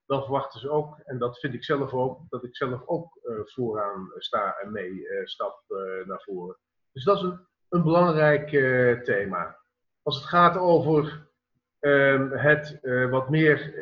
[0.06, 3.39] dan verwachten ze ook, en dat vind ik zelf ook, dat ik zelf ook uh,
[3.44, 6.58] vooraan sta en mee uh, stap uh, naar voren.
[6.91, 7.39] Dus dat is een,
[7.70, 8.50] een belangrijk
[9.04, 9.60] thema.
[10.02, 11.28] Als het gaat over
[11.80, 13.74] ehm, het wat meer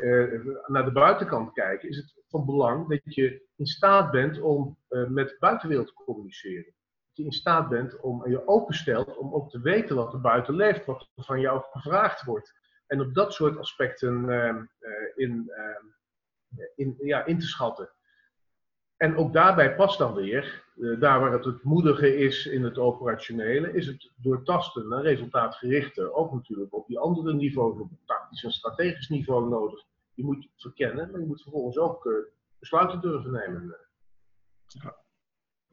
[0.66, 5.28] naar de buitenkant kijken, is het van belang dat je in staat bent om met
[5.28, 6.64] de buitenwereld te communiceren.
[6.64, 10.54] Dat je in staat bent om je openstelt om ook te weten wat er buiten
[10.54, 12.52] leeft, wat er van jou gevraagd wordt.
[12.86, 14.64] En op dat soort aspecten ehm,
[15.14, 15.52] in
[16.76, 17.90] in, ja, te schatten.
[18.96, 22.78] En ook daarbij past dan weer, uh, daar waar het het moedige is in het
[22.78, 28.50] operationele, is het doortasten naar resultaatgerichte ook natuurlijk op die andere niveaus, op tactisch en
[28.50, 29.84] strategisch niveau nodig.
[30.14, 32.14] Je moet verkennen, maar je moet vervolgens ook uh,
[32.58, 33.76] besluiten durven nemen.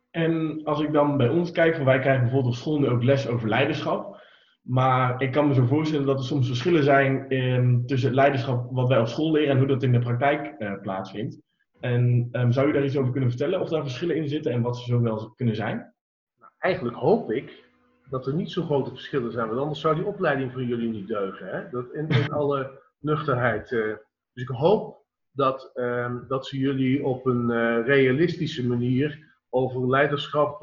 [0.09, 3.03] En als ik dan bij ons kijk, van wij krijgen bijvoorbeeld op school nu ook
[3.03, 4.20] les over leiderschap.
[4.61, 8.67] Maar ik kan me zo voorstellen dat er soms verschillen zijn in, tussen het leiderschap
[8.71, 11.39] wat wij op school leren en hoe dat in de praktijk uh, plaatsvindt.
[11.79, 14.61] En um, zou je daar iets over kunnen vertellen of daar verschillen in zitten en
[14.61, 15.93] wat ze zo wel kunnen zijn?
[16.39, 17.63] Nou, eigenlijk hoop ik
[18.09, 21.07] dat er niet zo grote verschillen zijn, want anders zou die opleiding voor jullie niet
[21.07, 21.47] deugen.
[21.47, 21.69] Hè?
[21.69, 23.71] Dat in, in alle nuchterheid.
[23.71, 23.95] Uh,
[24.33, 30.59] dus ik hoop dat, um, dat ze jullie op een uh, realistische manier over leiderschap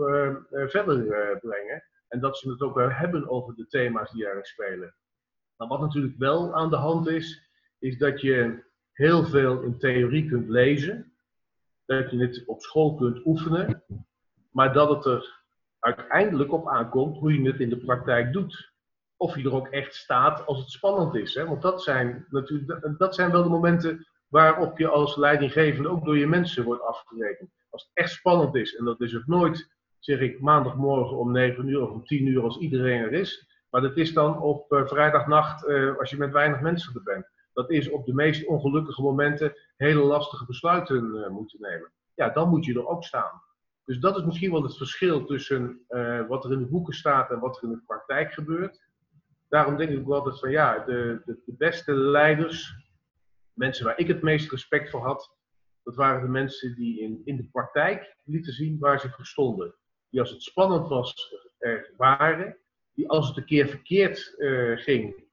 [0.50, 1.06] verder
[1.40, 1.82] brengen.
[2.08, 4.94] En dat ze het ook wel hebben over de thema's die erin spelen.
[5.56, 10.28] Maar wat natuurlijk wel aan de hand is, is dat je heel veel in theorie
[10.28, 11.12] kunt lezen.
[11.86, 13.82] Dat je het op school kunt oefenen.
[14.50, 15.42] Maar dat het er
[15.78, 18.72] uiteindelijk op aankomt hoe je het in de praktijk doet.
[19.16, 21.34] Of je er ook echt staat als het spannend is.
[21.34, 21.46] Hè?
[21.46, 26.18] Want dat zijn, natuurlijk, dat zijn wel de momenten waarop je als leidinggevende ook door
[26.18, 27.50] je mensen wordt afgerekend.
[27.70, 31.68] Als het echt spannend is, en dat is het nooit zeg ik maandagmorgen om 9
[31.68, 33.46] uur of om 10 uur als iedereen er is.
[33.70, 37.26] Maar dat is dan op uh, vrijdagnacht uh, als je met weinig mensen er bent.
[37.52, 41.92] Dat is op de meest ongelukkige momenten hele lastige besluiten uh, moeten nemen.
[42.14, 43.42] Ja, dan moet je er ook staan.
[43.84, 45.84] Dus dat is misschien wel het verschil tussen
[46.28, 48.86] wat er in de boeken staat en wat er in de praktijk gebeurt.
[49.48, 52.74] Daarom denk ik wel dat van ja, de, de, de beste leiders,
[53.52, 55.36] mensen waar ik het meest respect voor had,
[55.82, 59.74] dat waren de mensen die in, in de praktijk lieten zien waar ze voor stonden
[60.10, 62.56] die als het spannend was er waren,
[62.94, 65.28] die als het een keer verkeerd uh, ging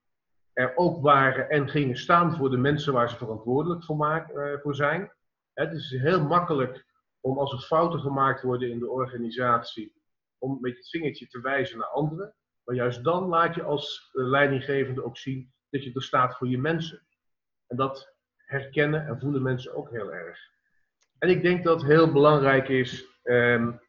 [0.55, 4.75] er ook waren en gingen staan voor de mensen waar ze verantwoordelijk voor, uh, voor
[4.75, 5.11] zijn.
[5.53, 6.85] Het is heel makkelijk
[7.19, 9.93] om als er fouten gemaakt worden in de organisatie,
[10.37, 12.35] om met het vingertje te wijzen naar anderen.
[12.63, 16.47] Maar juist dan laat je als uh, leidinggevende ook zien dat je er staat voor
[16.47, 17.07] je mensen.
[17.67, 20.39] En dat herkennen en voelen mensen ook heel erg.
[21.17, 23.79] En ik denk dat heel belangrijk is um,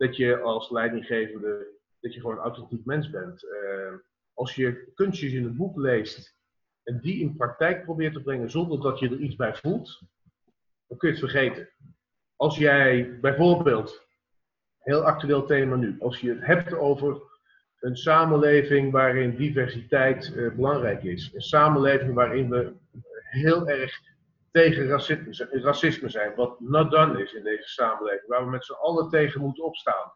[0.00, 1.66] dat je als leidinggevende,
[2.00, 3.44] dat je gewoon een authentiek mens bent.
[3.44, 3.94] Uh,
[4.34, 6.36] als je kunstjes in het boek leest,
[6.82, 10.02] en die in praktijk probeert te brengen zonder dat je er iets bij voelt,
[10.86, 11.68] dan kun je het vergeten.
[12.36, 14.06] Als jij bijvoorbeeld,
[14.78, 17.22] heel actueel thema nu, als je het hebt over
[17.80, 22.74] een samenleving waarin diversiteit uh, belangrijk is, een samenleving waarin we
[23.30, 24.00] heel erg
[24.50, 28.72] tegen racisme, racisme zijn, wat not done is in deze samenleving, waar we met z'n
[28.72, 30.12] allen tegen moeten opstaan.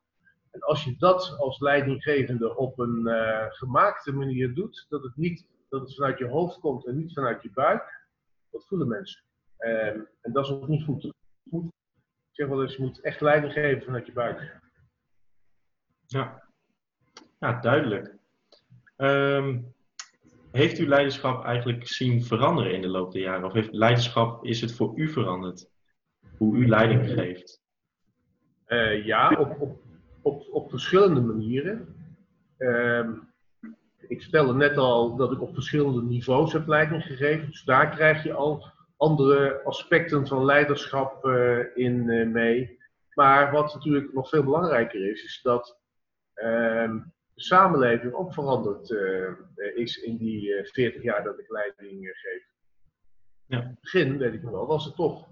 [0.50, 5.46] En als je dat als leidinggevende op een uh, gemaakte manier doet, dat het, niet,
[5.68, 8.06] dat het vanuit je hoofd komt en niet vanuit je buik,
[8.50, 9.22] dat voelen mensen.
[9.58, 11.12] Um, en dat is ook niet goed.
[11.50, 11.64] goed.
[11.64, 14.60] Ik zeg wel eens, je moet echt leiding geven vanuit je buik.
[16.06, 16.48] Ja,
[17.38, 18.16] ja duidelijk.
[18.96, 19.73] Um,
[20.54, 23.44] heeft u leiderschap eigenlijk zien veranderen in de loop der jaren?
[23.44, 25.70] Of heeft leiderschap, is het voor u veranderd?
[26.36, 27.62] Hoe u leiding geeft?
[28.66, 29.80] Uh, ja, op, op,
[30.22, 31.94] op, op verschillende manieren.
[32.58, 33.08] Uh,
[34.08, 37.46] ik stelde net al dat ik op verschillende niveaus heb leiding gegeven.
[37.46, 42.78] Dus daar krijg je al andere aspecten van leiderschap uh, in uh, mee.
[43.14, 45.78] Maar wat natuurlijk nog veel belangrijker is, is dat
[46.34, 46.98] ehm,
[47.34, 49.28] samenleving ook veranderd uh,
[49.74, 52.46] is in die uh, 40 jaar dat ik leiding uh, geef.
[53.46, 53.60] Ja.
[53.60, 55.28] In het begin, weet ik nog wel, was het toch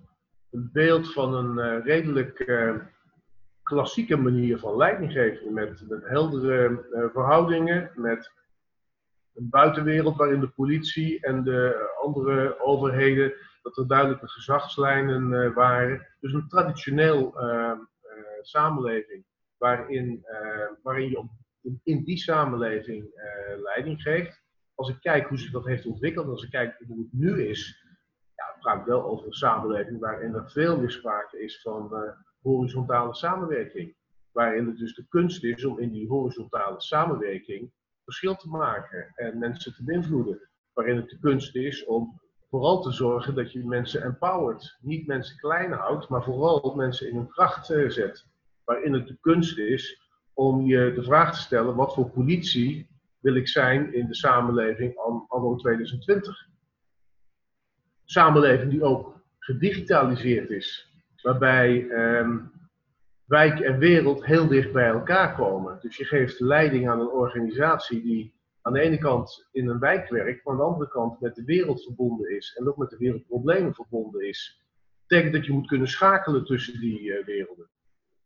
[0.51, 2.45] een beeld van een redelijk
[3.62, 5.53] klassieke manier van leiding geven.
[5.53, 8.33] Met, met heldere verhoudingen, met
[9.35, 16.07] een buitenwereld waarin de politie en de andere overheden, dat er duidelijke gezagslijnen waren.
[16.21, 17.35] Dus een traditioneel
[18.41, 19.25] samenleving
[19.59, 20.27] waarin,
[20.83, 21.31] waarin je op
[21.62, 24.42] in, in die samenleving uh, leiding geeft.
[24.75, 27.85] Als ik kijk hoe zich dat heeft ontwikkeld, als ik kijk hoe het nu is,
[28.35, 31.98] ja, praat ik wel over een samenleving waarin er veel meer sprake is van uh,
[32.40, 33.96] horizontale samenwerking.
[34.33, 37.72] Waarin het dus de kunst is om in die horizontale samenwerking
[38.05, 40.51] verschil te maken en mensen te beïnvloeden.
[40.72, 44.79] Waarin het de kunst is om vooral te zorgen dat je mensen empowert.
[44.81, 48.27] Niet mensen klein houdt, maar vooral mensen in hun kracht uh, zet.
[48.64, 50.02] Waarin het de kunst is
[50.35, 52.88] om je de vraag te stellen: wat voor politie
[53.21, 54.97] wil ik zijn in de samenleving
[55.29, 56.49] anno 2020?
[58.05, 60.92] Samenleving die ook gedigitaliseerd is,
[61.23, 62.38] waarbij ehm,
[63.25, 65.79] wijk en wereld heel dicht bij elkaar komen.
[65.81, 70.09] Dus je geeft leiding aan een organisatie die aan de ene kant in een wijk
[70.09, 72.97] werkt, maar aan de andere kant met de wereld verbonden is en ook met de
[72.97, 74.61] wereldproblemen verbonden is.
[74.61, 77.68] Dat betekent dat je moet kunnen schakelen tussen die uh, werelden.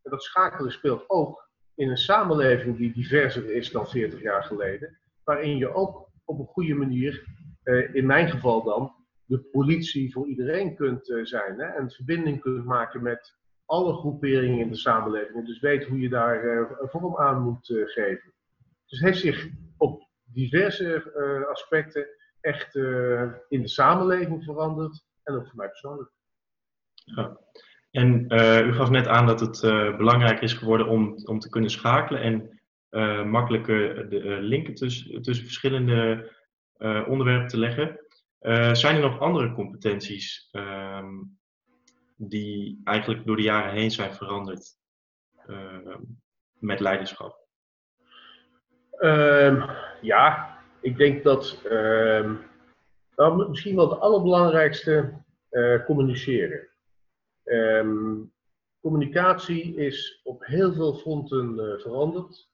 [0.03, 1.46] En dat schakelen speelt ook
[1.77, 6.47] in een samenleving die diverser is dan 40 jaar geleden, waarin je ook op een
[6.47, 7.25] goede manier,
[7.63, 12.41] eh, in mijn geval dan, de politie voor iedereen kunt eh, zijn hè, en verbinding
[12.41, 13.35] kunt maken met
[13.65, 15.47] alle groeperingen in de samenleving.
[15.47, 18.33] Dus weet hoe je daar uh, vorm aan moet geven.
[18.87, 21.13] Dus heeft zich op diverse
[21.51, 22.07] aspecten
[22.41, 22.75] echt
[23.49, 26.11] in de samenleving veranderd en ook voor mij persoonlijk.
[26.95, 27.39] Ja.
[27.97, 31.49] En uh, u gaf net aan dat het uh, belangrijk is geworden om, om te
[31.49, 36.35] kunnen schakelen en uh, makkelijker de linken tussen, tussen verschillende
[37.07, 38.01] onderwerpen te leggen.
[38.73, 41.15] zijn er nog andere competenties ehm,
[42.17, 44.77] die eigenlijk door de jaren heen zijn veranderd
[46.59, 47.39] met leiderschap?
[49.01, 49.65] Um,
[50.01, 51.63] ja, ik denk dat
[53.49, 55.13] misschien wel het allerbelangrijkste
[55.87, 56.69] communiceren.
[57.47, 58.33] Um,
[58.81, 62.49] communicatie is op heel veel fronten uh, veranderd.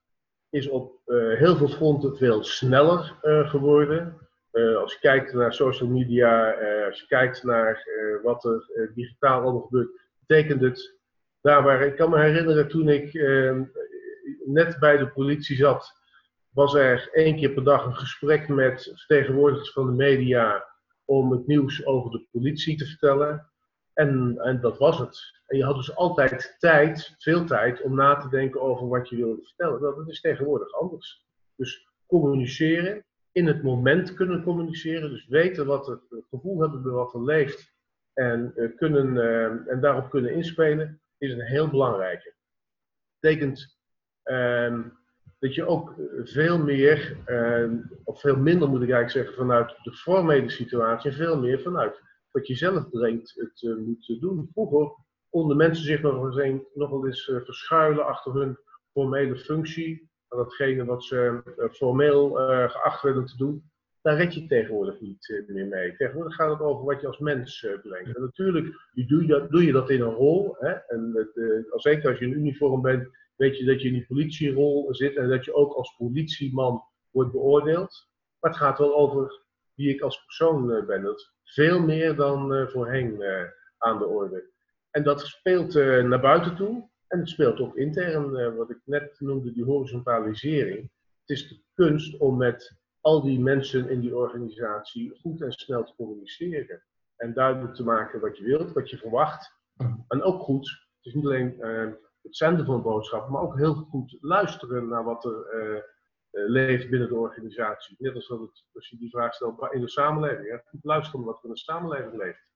[0.50, 4.28] Is op uh, heel veel fronten veel sneller uh, geworden.
[4.52, 6.50] als je kijkt naar social media,
[6.87, 7.87] als je kijkt naar
[8.22, 11.00] wat er digitaal allemaal gebeurt, betekent het
[11.42, 13.64] daar waar ik kan me herinneren toen ik ehm,
[14.44, 15.92] net bij de politie zat,
[16.50, 20.64] was er één keer per dag een gesprek met vertegenwoordigers van de media
[21.05, 23.51] om het nieuws over de politie te vertellen.
[23.94, 25.40] En, en dat was het.
[25.46, 29.16] En je had dus altijd tijd, veel tijd, om na te denken over wat je
[29.16, 29.81] wilde vertellen.
[29.81, 31.26] Dat is tegenwoordig anders.
[31.57, 36.00] Dus communiceren, in het moment kunnen communiceren, dus weten wat het,
[36.31, 37.72] gevoel hebben bij wat er leeft
[38.12, 42.35] en, uh, kunnen, uh, en daarop kunnen inspelen, is een heel belangrijke.
[43.20, 43.78] Betekent
[44.24, 44.78] uh,
[45.38, 49.92] dat je ook veel meer, ehm, of veel minder moet ik eigenlijk zeggen, vanuit de
[49.92, 52.00] formele situatie, veel meer vanuit
[52.32, 54.48] wat je zelf brengt het uh, moet doen.
[54.52, 54.94] Vroeger
[55.30, 58.58] konden mensen zich nog, eens, nog wel eens uh, verschuilen achter hun
[58.92, 62.30] formele functie, datgene wat ze uh, formeel
[62.68, 63.70] geacht werden te doen.
[64.00, 65.96] Daar red je tegenwoordig niet meer mee.
[65.96, 68.16] Tegenwoordig gaat het over wat je als mens brengt.
[68.16, 70.56] En natuurlijk doe je, dat, doe je dat in een rol.
[70.58, 70.70] Hè?
[70.70, 74.06] En het, als zeker als je in uniform bent, weet je dat je in die
[74.06, 78.08] politierol zit en dat je ook als politieman wordt beoordeeld.
[78.40, 79.42] Maar het gaat wel over
[79.74, 81.02] wie ik als persoon ben.
[81.02, 83.22] Dat is veel meer dan voorheen
[83.78, 84.50] aan de orde.
[84.90, 89.52] En dat speelt naar buiten toe en het speelt ook intern, wat ik net noemde,
[89.52, 90.90] die horizontalisering.
[91.20, 95.85] Het is de kunst om met al die mensen in die organisatie goed en snel
[95.85, 96.82] te communiceren.
[97.16, 99.52] En duidelijk te maken wat je wilt, wat je verwacht.
[100.08, 101.56] En ook goed, het is niet alleen
[102.22, 105.82] het zenden van boodschappen, maar ook heel goed luisteren naar wat er uh,
[106.32, 107.96] leeft binnen de organisatie.
[107.98, 110.62] Net als, dat het, als je die vraag stelt in de samenleving.
[110.64, 112.46] Goed luisteren naar wat er in de samenleving leeft.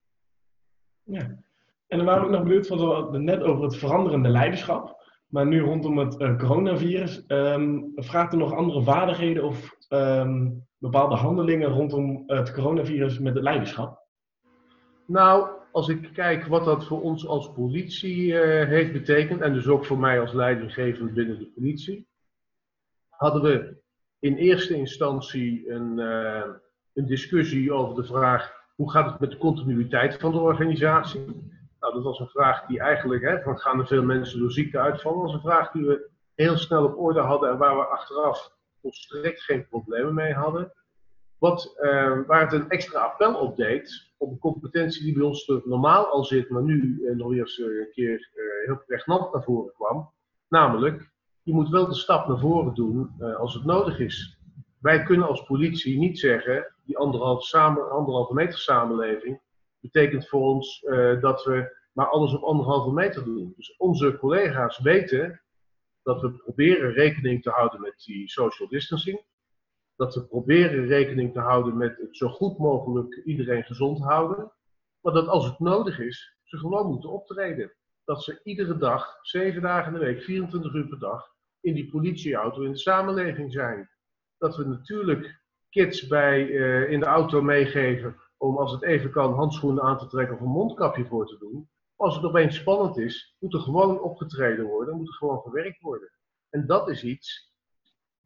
[1.03, 1.45] Ja.
[1.87, 5.05] En dan waren we nog benieuwd, want we hadden net over het veranderende leiderschap.
[5.27, 11.15] Maar nu rondom het uh, coronavirus, um, vraagt er nog andere vaardigheden of um, bepaalde
[11.15, 14.05] handelingen rondom het coronavirus met het leiderschap?
[15.07, 19.67] Nou, als ik kijk wat dat voor ons als politie uh, heeft betekend, en dus
[19.67, 22.09] ook voor mij als leidinggevend binnen de politie,
[23.17, 23.77] hadden we
[24.19, 26.45] in eerste instantie een, uh,
[26.95, 31.25] een discussie over de vraag hoe gaat het met de continuïteit van de organisatie.
[31.81, 34.79] Nou, dat was een vraag die eigenlijk, hè, van gaan er veel mensen door ziekte
[34.79, 38.53] uitvallen, was een vraag die we heel snel op orde hadden en waar we achteraf
[38.81, 40.73] volstrekt geen problemen mee hadden.
[41.39, 45.53] Wat, uh, waar het een extra appel op deed, op een competentie die bij ons
[45.65, 48.31] normaal al zit, maar nu uh, nog eens een keer
[48.65, 50.13] heel pregnant naar voren kwam.
[50.49, 51.11] Namelijk,
[51.47, 54.39] je moet wel de stap naar voren doen als het nodig is.
[54.81, 59.41] Wij kunnen als politie niet zeggen, die anderhalve, meter samenleving
[59.81, 60.81] betekent voor ons
[61.21, 63.53] dat we maar alles op anderhalve meter doen.
[63.57, 65.43] Dus onze collega's weten
[66.03, 69.25] dat we proberen rekening te houden met die social distancing.
[69.97, 74.53] Dat we proberen rekening te houden met het zo goed mogelijk iedereen gezond houden.
[75.01, 77.73] Maar dat als het nodig is, ze gewoon moeten optreden.
[78.05, 81.35] Dat ze iedere dag, zeven dagen in de week, 24 uur per dag,
[81.67, 83.91] in die politieauto in de samenleving zijn.
[84.39, 89.35] Dat we natuurlijk kids bij, uh, in de auto meegeven om als het even kan
[89.35, 91.69] handschoenen aan te trekken of een mondkapje voor te doen.
[91.97, 96.13] Als het opeens spannend is, moet er gewoon opgetreden worden, moet er gewoon gewerkt worden.
[96.51, 97.55] En dat is iets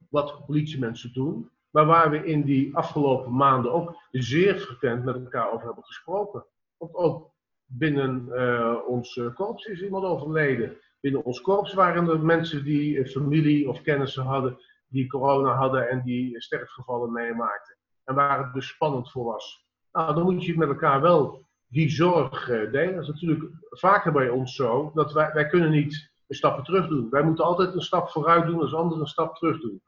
[0.09, 5.53] wat politiemensen doen, maar waar we in die afgelopen maanden ook zeer frequent met elkaar
[5.53, 6.47] over hebben gesproken.
[6.77, 7.31] Want ook
[7.65, 10.77] binnen uh, ons korps is iemand overleden.
[11.01, 14.59] Binnen ons korps waren er mensen die familie of kennissen hadden
[14.91, 17.77] die corona hadden en die sterfgevallen meemaakten.
[18.05, 19.67] En waar het dus spannend voor was.
[19.93, 22.95] Nou, dan moet je met elkaar wel die zorg uh, delen.
[22.95, 26.89] Dat is natuurlijk vaker bij ons zo, dat wij, wij kunnen niet een stapje terug
[26.89, 27.11] doen.
[27.11, 29.83] Wij moeten altijd een stap vooruit doen als anderen een stap terug doen.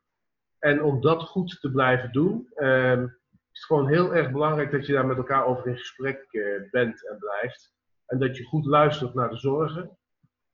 [0.58, 4.86] En om dat goed te blijven doen, uh, is het gewoon heel erg belangrijk dat
[4.86, 7.74] je daar met elkaar over in gesprek uh, bent en blijft.
[8.06, 9.98] En dat je goed luistert naar de zorgen,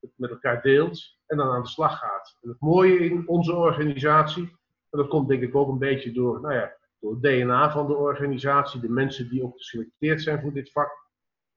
[0.00, 2.38] het met elkaar deelt en dan aan de slag gaat.
[2.42, 4.42] En het mooie in onze organisatie,
[4.90, 7.86] en dat komt denk ik ook een beetje door, nou ja, door het DNA van
[7.86, 11.06] de organisatie, de mensen die ook geselecteerd zijn voor dit vak,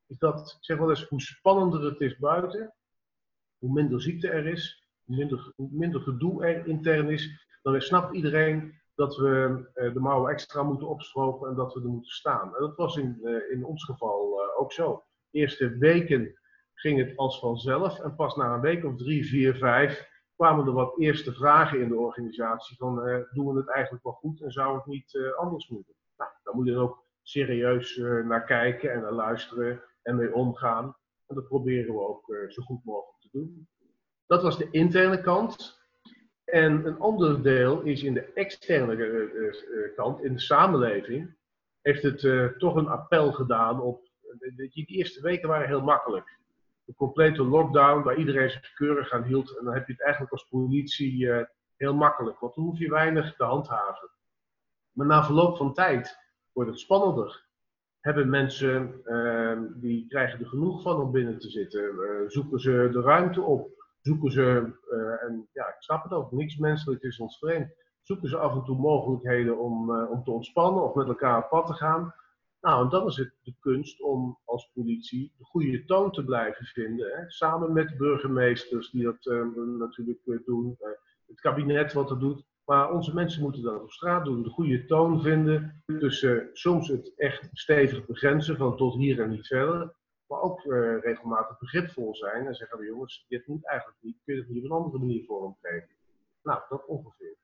[0.07, 2.73] is dat, zeg wel eens, hoe spannender het is buiten,
[3.57, 8.15] hoe minder ziekte er is, hoe minder, hoe minder gedoe er intern is, dan snapt
[8.15, 12.55] iedereen dat we uh, de mouwen extra moeten opstropen en dat we er moeten staan.
[12.55, 15.03] En dat was in, uh, in ons geval uh, ook zo.
[15.29, 16.39] De eerste weken
[16.81, 20.73] ging het als vanzelf en pas na een week of drie, vier, vijf kwamen er
[20.73, 22.95] wat eerste vragen in de organisatie van
[23.31, 25.93] doen we het eigenlijk wel goed en zou het niet anders moeten?
[26.17, 30.95] Nou, daar moet je ook serieus naar kijken en naar luisteren en mee omgaan.
[31.27, 33.67] En dat proberen we ook zo goed mogelijk te doen.
[34.25, 35.79] Dat was de interne kant.
[36.43, 41.35] En een ander deel is in de externe kant, in de samenleving,
[41.81, 42.19] heeft het
[42.59, 44.09] toch een appel gedaan op.
[44.55, 46.39] Die eerste weken waren heel makkelijk.
[46.91, 49.57] Een complete lockdown waar iedereen zich keurig aan hield.
[49.57, 51.29] En dan heb je het eigenlijk als politie
[51.75, 54.09] heel makkelijk, want dan hoef je weinig te handhaven.
[54.91, 56.17] Maar na verloop van tijd
[56.51, 57.45] wordt het spannender.
[57.99, 59.01] Hebben mensen,
[59.81, 61.95] die krijgen er genoeg van om binnen te zitten,
[62.27, 66.57] zoeken ze de ruimte op zoeken ze, uh, en ja, ik snap het ook, niks
[66.57, 70.93] menselijk is ons vreemd, zoeken ze af en toe mogelijkheden om, om te ontspannen of
[70.93, 72.13] met elkaar op pad te gaan.
[72.61, 76.65] Nou, en dan is het de kunst om als politie de goede toon te blijven
[76.65, 77.11] vinden.
[77.11, 77.29] Hè?
[77.29, 79.45] Samen met burgemeesters die dat uh,
[79.79, 80.77] natuurlijk doen,
[81.27, 82.43] het kabinet wat dat doet.
[82.65, 84.43] Maar onze mensen moeten dat op straat doen.
[84.43, 89.47] De goede toon vinden tussen soms het echt stevig begrenzen van tot hier en niet
[89.47, 89.95] verder
[90.31, 90.63] maar ook
[91.03, 94.63] regelmatig begripvol zijn en zeggen we jongens, dit moet eigenlijk niet, kun je het niet
[94.63, 95.95] op een andere manier vormgeven.
[96.43, 97.35] Nou, dat ongeveer.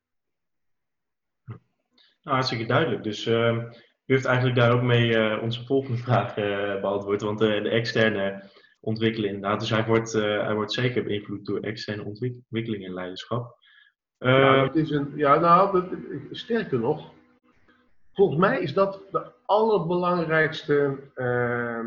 [1.46, 1.60] Nou,
[2.36, 3.04] hartstikke duidelijk.
[3.04, 3.72] Dus uh,
[4.08, 6.34] u heeft eigenlijk daar ook mee uh, onze volgende vraag
[6.82, 8.44] beantwoord, want de externe
[8.80, 13.56] ontwikkeling inderdaad, dus hij wordt, hij wordt zeker beïnvloed door externe ontwikkeling en leiderschap.
[14.18, 15.84] Ja, het is een, ja, nou,
[16.32, 17.12] sterker nog,
[18.14, 21.80] volgens mij is dat de allerbelangrijkste, uh,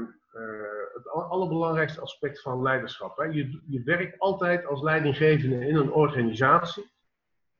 [0.94, 3.16] het allerbelangrijkste aspect van leiderschap.
[3.16, 3.24] Hè.
[3.24, 6.90] Je, je werkt altijd als leidinggevende in een organisatie.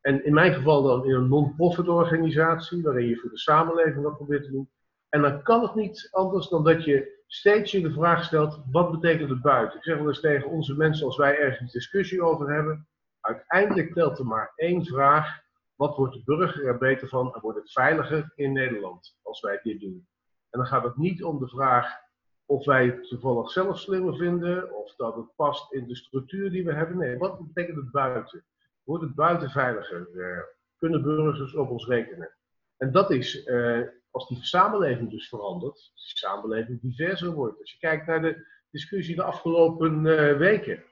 [0.01, 4.17] En in mijn geval dan in een non-profit organisatie, waarin je voor de samenleving wat
[4.17, 4.71] probeert te doen.
[5.09, 8.91] En dan kan het niet anders dan dat je steeds je de vraag stelt, wat
[8.91, 9.79] betekent het buiten?
[9.79, 12.89] Ik zeg wel eens tegen onze mensen als wij ergens discussie over hebben,
[13.21, 15.41] uiteindelijk telt er maar één vraag.
[15.75, 19.61] Wat wordt de burger er beter van en wordt het veiliger in Nederland als wij
[19.63, 20.07] dit doen?
[20.51, 21.99] En dan gaat het niet om de vraag
[22.47, 26.65] of wij het toevallig zelf slimmer vinden of dat het past in de structuur die
[26.65, 26.99] we hebben.
[26.99, 28.45] Nee, wat betekent het buiten?
[28.85, 30.09] Wordt het buiten veiliger?
[30.15, 30.39] Uh,
[30.79, 32.31] kunnen burgers op ons rekenen?
[32.77, 37.61] En dat is, uh, als die samenleving dus verandert, als die samenleving diverser wordt.
[37.61, 40.83] Als je kijkt naar de discussie de afgelopen uh, weken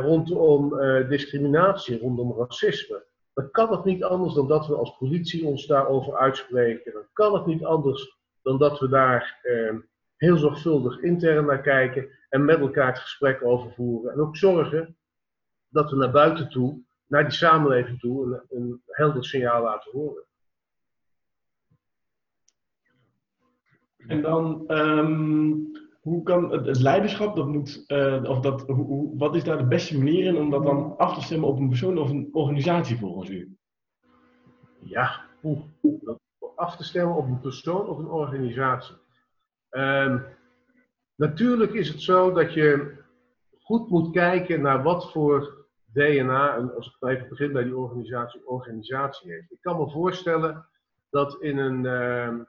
[0.00, 3.04] rondom discriminatie, rondom racisme.
[3.34, 6.92] Dan kan het niet anders dan dat we als politie ons daarover uitspreken.
[6.92, 9.40] Dan kan het niet anders dan dat we daar
[10.16, 14.12] heel zorgvuldig intern naar kijken en met elkaar het gesprek over voeren.
[14.12, 14.96] En ook zorgen
[15.68, 20.24] dat we naar buiten toe naar die samenleving toe een, een helder signaal laten horen.
[23.96, 29.34] En dan, um, hoe kan het, het, leiderschap, dat moet, uh, of dat, hoe, wat
[29.34, 31.98] is daar de beste manier in om dat dan af te stemmen op een persoon
[31.98, 33.56] of een organisatie volgens u?
[34.78, 35.62] Ja, hoe,
[36.54, 38.96] af te stemmen op een persoon of een organisatie.
[39.70, 40.24] Um,
[41.14, 42.98] natuurlijk is het zo dat je
[43.60, 45.59] goed moet kijken naar wat voor
[45.92, 49.52] DNA, en als ik even begin bij die organisatie, organisatie heeft.
[49.52, 50.66] Ik kan me voorstellen
[51.10, 52.44] dat in een, uh,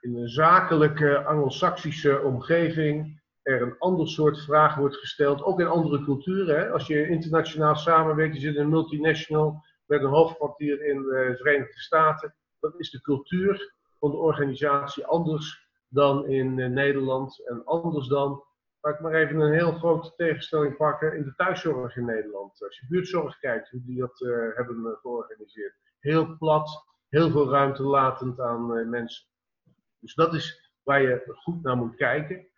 [0.00, 6.04] in een zakelijke anglo-saxische omgeving er een ander soort vraag wordt gesteld, ook in andere
[6.04, 6.56] culturen.
[6.56, 6.70] Hè?
[6.70, 11.80] Als je internationaal samenwerkt, je zit in een multinational met een hoofdkwartier in de Verenigde
[11.80, 18.08] Staten, dan is de cultuur van de organisatie anders dan in uh, Nederland en anders
[18.08, 18.44] dan
[18.84, 22.62] Laat ik maar even een heel grote tegenstelling pakken in de thuiszorg in Nederland.
[22.62, 25.74] Als je buurtzorg kijkt, hoe die dat uh, hebben uh, georganiseerd.
[25.98, 29.26] Heel plat, heel veel ruimte latend aan uh, mensen.
[29.98, 32.48] Dus dat is waar je goed naar moet kijken.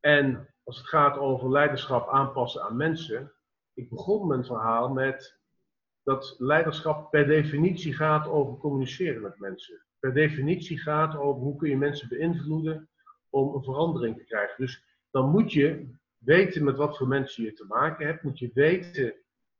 [0.00, 3.32] En als het gaat over leiderschap aanpassen aan mensen.
[3.74, 5.40] Ik begon mijn verhaal met
[6.02, 9.84] dat leiderschap per definitie gaat over communiceren met mensen.
[9.98, 12.88] Per definitie gaat over hoe kun je mensen beïnvloeden
[13.30, 14.54] om een verandering te krijgen.
[14.56, 18.22] Dus dan moet je weten met wat voor mensen je te maken hebt.
[18.22, 19.14] Moet je weten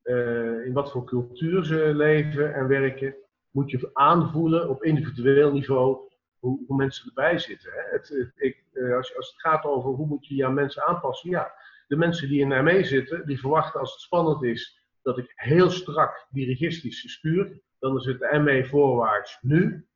[0.04, 3.14] uh, in wat voor cultuur ze leven en werken.
[3.50, 5.98] Moet je aanvoelen op individueel niveau
[6.38, 7.72] hoe, hoe mensen erbij zitten.
[7.72, 7.80] Hè?
[7.90, 11.30] Het, ik, uh, als, als, het gaat over hoe moet je je mensen aanpassen.
[11.30, 11.52] Ja,
[11.86, 15.70] de mensen die in mij zitten, die verwachten als het spannend is dat ik heel
[15.70, 17.60] strak dirigistisch stuur.
[17.78, 19.86] Dan is het ME voorwaarts nu.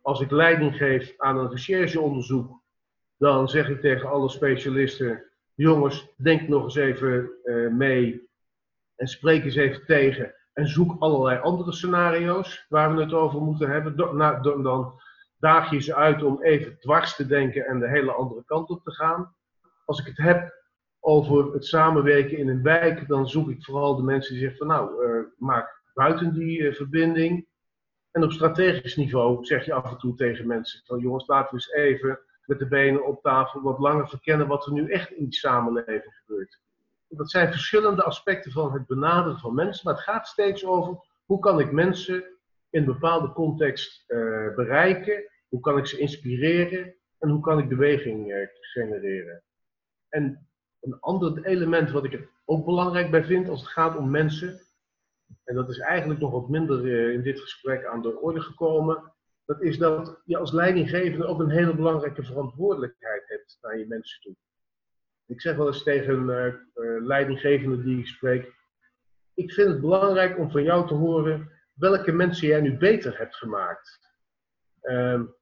[0.00, 2.61] Als ik leiding geef aan een rechercheonderzoek
[3.22, 8.28] dan zeg ik tegen alle specialisten: jongens, denk nog eens even uh, mee
[8.96, 10.34] en spreek eens even tegen.
[10.52, 13.96] En zoek allerlei andere scenario's waar we het over moeten hebben.
[13.96, 15.00] Do, nou, dan
[15.38, 18.84] daag je ze uit om even dwars te denken en de hele andere kant op
[18.84, 19.34] te gaan.
[19.84, 20.54] Als ik het heb
[21.00, 24.76] over het samenwerken in een wijk, dan zoek ik vooral de mensen die zeggen van
[24.76, 27.46] nou, uh, maak buiten die uh, verbinding.
[28.10, 31.54] En op strategisch niveau zeg je af en toe tegen mensen van jongens, laten we
[31.54, 35.24] eens even met de benen op tafel wat langer verkennen wat er nu echt in
[35.24, 36.60] die samenleving gebeurt.
[37.08, 41.38] Dat zijn verschillende aspecten van het benaderen van mensen, maar het gaat steeds over hoe
[41.38, 42.24] kan ik mensen
[42.70, 47.68] in een bepaalde context uh, bereiken, hoe kan ik ze inspireren en hoe kan ik
[47.68, 49.42] beweging uh, genereren.
[50.08, 50.48] En
[50.80, 54.60] een ander element wat ik er ook belangrijk bij vind als het gaat om mensen,
[55.44, 59.11] en dat is eigenlijk nog wat minder uh, in dit gesprek aan de orde gekomen,
[59.44, 64.20] dat is dat je als leidinggevende ook een hele belangrijke verantwoordelijkheid hebt naar je mensen
[64.20, 64.36] toe.
[65.26, 68.52] Ik zeg wel eens tegen uh, uh, leidinggevenden die ik spreek,
[69.34, 73.36] ik vind het belangrijk om van jou te horen welke mensen jij nu beter hebt
[73.36, 74.00] gemaakt.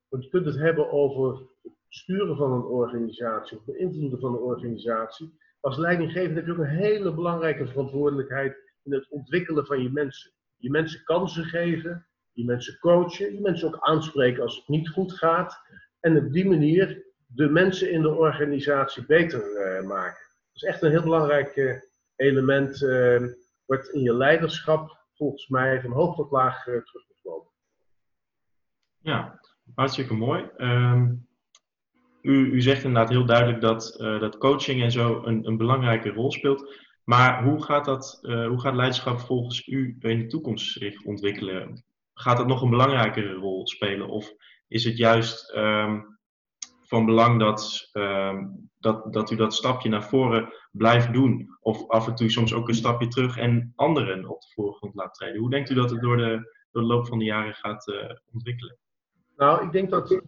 [0.08, 4.40] Want je kunt het hebben over het sturen van een organisatie of beïnvloeden van een
[4.40, 5.38] organisatie.
[5.60, 10.32] Als leidinggevende heb je ook een hele belangrijke verantwoordelijkheid in het ontwikkelen van je mensen.
[10.56, 12.06] Je mensen kansen geven,
[12.40, 15.60] die mensen coachen, die mensen ook aanspreken als het niet goed gaat.
[16.00, 20.26] En op die manier de mensen in de organisatie beter uh, maken.
[20.52, 21.80] Dat is echt een heel belangrijk uh,
[22.16, 23.22] element, uh,
[23.92, 26.84] in je leiderschap volgens mij van hoog tot laag terug.
[29.02, 29.40] Ja,
[29.74, 30.50] hartstikke mooi.
[30.56, 31.28] Um,
[32.22, 36.32] u, u zegt inderdaad heel duidelijk dat, dat coaching en zo een, een belangrijke rol
[36.32, 36.78] speelt.
[37.04, 41.84] Maar hoe gaat, dat, hoe gaat leiderschap volgens u in de toekomst zich ontwikkelen?
[42.20, 44.08] Gaat dat nog een belangrijkere rol spelen?
[44.08, 44.32] Of
[44.68, 46.00] is het juist ehm,
[46.82, 48.44] van belang dat, ehm,
[48.78, 51.48] dat, dat u dat stapje naar voren blijft doen.
[51.60, 55.14] Of af en toe soms ook een stapje terug en anderen op de voorgrond laat
[55.14, 55.40] treden.
[55.40, 58.10] Hoe denkt u dat het door de, door de loop van de jaren gaat uh,
[58.32, 58.78] ontwikkelen?
[59.36, 60.20] Nou, ik denk dat uh,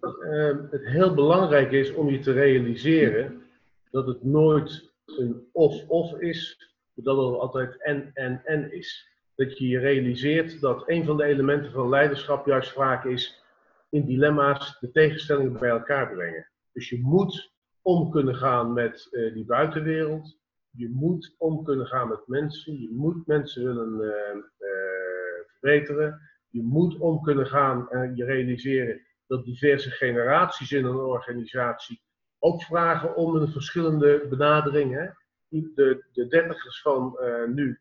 [0.71, 3.43] het heel belangrijk is om je te realiseren
[3.91, 9.12] dat het nooit een of-of is, dat het altijd en-en-en is.
[9.35, 13.43] Dat je je realiseert dat een van de elementen van leiderschap juist vaak is
[13.91, 16.49] in dilemma's de tegenstellingen bij elkaar brengen.
[16.73, 17.53] Dus je moet
[17.83, 20.39] om kunnen gaan met uh, die buitenwereld.
[20.71, 22.81] Je moet om kunnen gaan met mensen.
[22.81, 26.21] Je moet mensen willen uh, uh, verbeteren.
[26.49, 32.03] Je moet om kunnen gaan en je realiseren dat diverse generaties in een organisatie
[32.39, 34.95] ook vragen om een verschillende benadering.
[34.95, 35.07] Hè?
[35.49, 37.19] De, de dertigers van
[37.55, 37.81] nu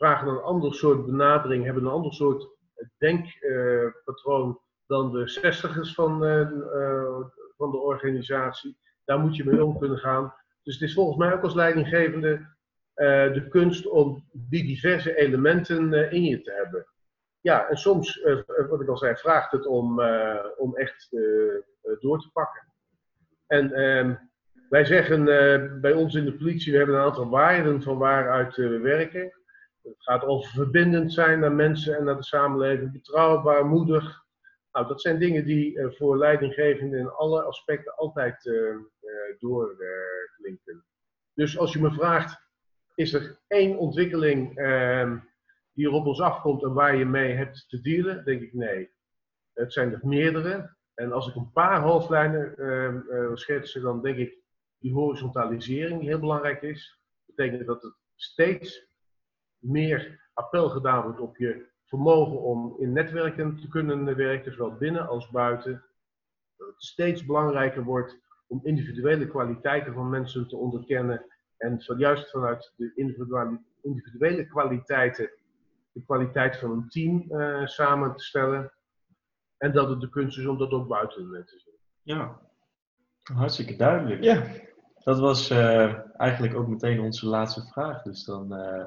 [0.00, 2.48] vragen een ander soort benadering, hebben een ander soort
[2.98, 6.18] denkpatroon dan de zestigers van,
[7.56, 8.78] van de organisatie.
[9.04, 10.34] Daar moet je mee om kunnen gaan.
[10.62, 12.46] Dus het is volgens mij ook als leidinggevende
[13.34, 16.86] de kunst om die diverse elementen in je te hebben.
[17.40, 18.22] Ja, en soms,
[18.68, 20.00] wat ik al zei, vraagt het om,
[20.56, 21.08] om echt
[22.00, 22.72] door te pakken.
[23.46, 24.14] En ehm,
[24.68, 25.24] wij zeggen
[25.80, 29.39] bij ons in de politie, we hebben een aantal waarden van waaruit we werken.
[29.90, 34.24] Het gaat over verbindend zijn naar mensen en naar de samenleving, betrouwbaar, moedig,
[34.72, 38.76] nou, dat zijn dingen die uh, voor leidinggevenden in alle aspecten altijd uh,
[39.38, 40.84] doorklinken.
[41.34, 42.48] dus als je me vraagt,
[42.94, 45.18] is er één ontwikkeling ehm,
[45.72, 48.24] die er op ons afkomt en waar je mee hebt te dealen?
[48.24, 48.90] Denk ik nee.
[49.52, 50.76] Het zijn er meerdere.
[50.94, 54.38] En als ik een paar hoofdlijnen uh, schetsen, dan denk ik
[54.78, 57.00] die horizontalisering die heel belangrijk is.
[57.26, 58.89] Dat betekent dat het steeds
[59.60, 65.08] meer appel gedaan wordt op je vermogen om in netwerken te kunnen werken, zowel binnen
[65.08, 65.84] als buiten.
[66.56, 71.24] Dat het steeds belangrijker wordt om individuele kwaliteiten van mensen te onderkennen
[71.56, 72.92] en juist vanuit de
[73.82, 75.30] individuele kwaliteiten
[75.92, 78.72] de kwaliteit van een team uh, samen te stellen.
[79.56, 81.74] En dat het de kunst is om dat ook buiten te zien.
[82.02, 82.40] Ja,
[83.22, 84.22] hartstikke duidelijk.
[84.22, 84.46] Ja.
[85.04, 88.02] Dat was uh, eigenlijk ook meteen onze laatste vraag.
[88.02, 88.84] Dus dan uh,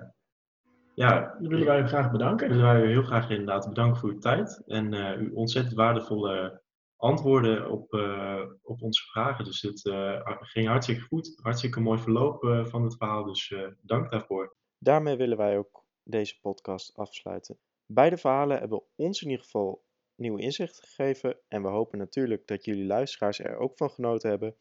[0.96, 2.50] ja, dan willen wij u graag bedanken.
[2.50, 6.62] Willen wij u heel graag inderdaad bedanken voor uw tijd en uh, uw ontzettend waardevolle
[6.96, 9.46] antwoorden op, uh, op onze vragen.
[9.46, 14.56] Dus het uh, ging hartstikke goed, hartstikke mooi verloop van het verhaal, dus dank daarvoor.
[14.78, 17.58] Daarmee willen wij ook deze podcast afsluiten.
[17.86, 19.84] Beide verhalen hebben ons in ieder geval
[20.16, 24.56] nieuw inzicht gegeven en we hopen natuurlijk dat jullie luisteraars er ook van genoten hebben.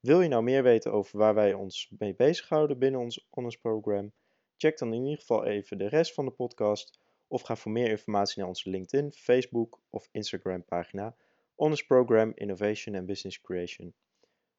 [0.00, 4.12] Wil je nou meer weten over waar wij ons mee bezighouden binnen ons Honors Program?
[4.60, 6.98] Check dan in ieder geval even de rest van de podcast
[7.28, 11.14] of ga voor meer informatie naar onze LinkedIn, Facebook of Instagram pagina
[11.54, 13.94] Honest Program Innovation and Business Creation.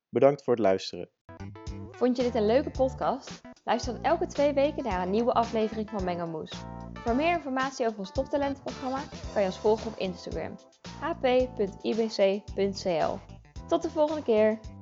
[0.09, 1.09] Bedankt voor het luisteren.
[1.91, 3.41] Vond je dit een leuke podcast?
[3.63, 6.51] Luister dan elke twee weken naar een nieuwe aflevering van Mengelmoes.
[6.93, 10.55] Voor meer informatie over ons toptalentenprogramma kan je ons volgen op Instagram
[10.99, 12.37] hp.ibc.cl.
[13.67, 14.78] Tot de volgende keer!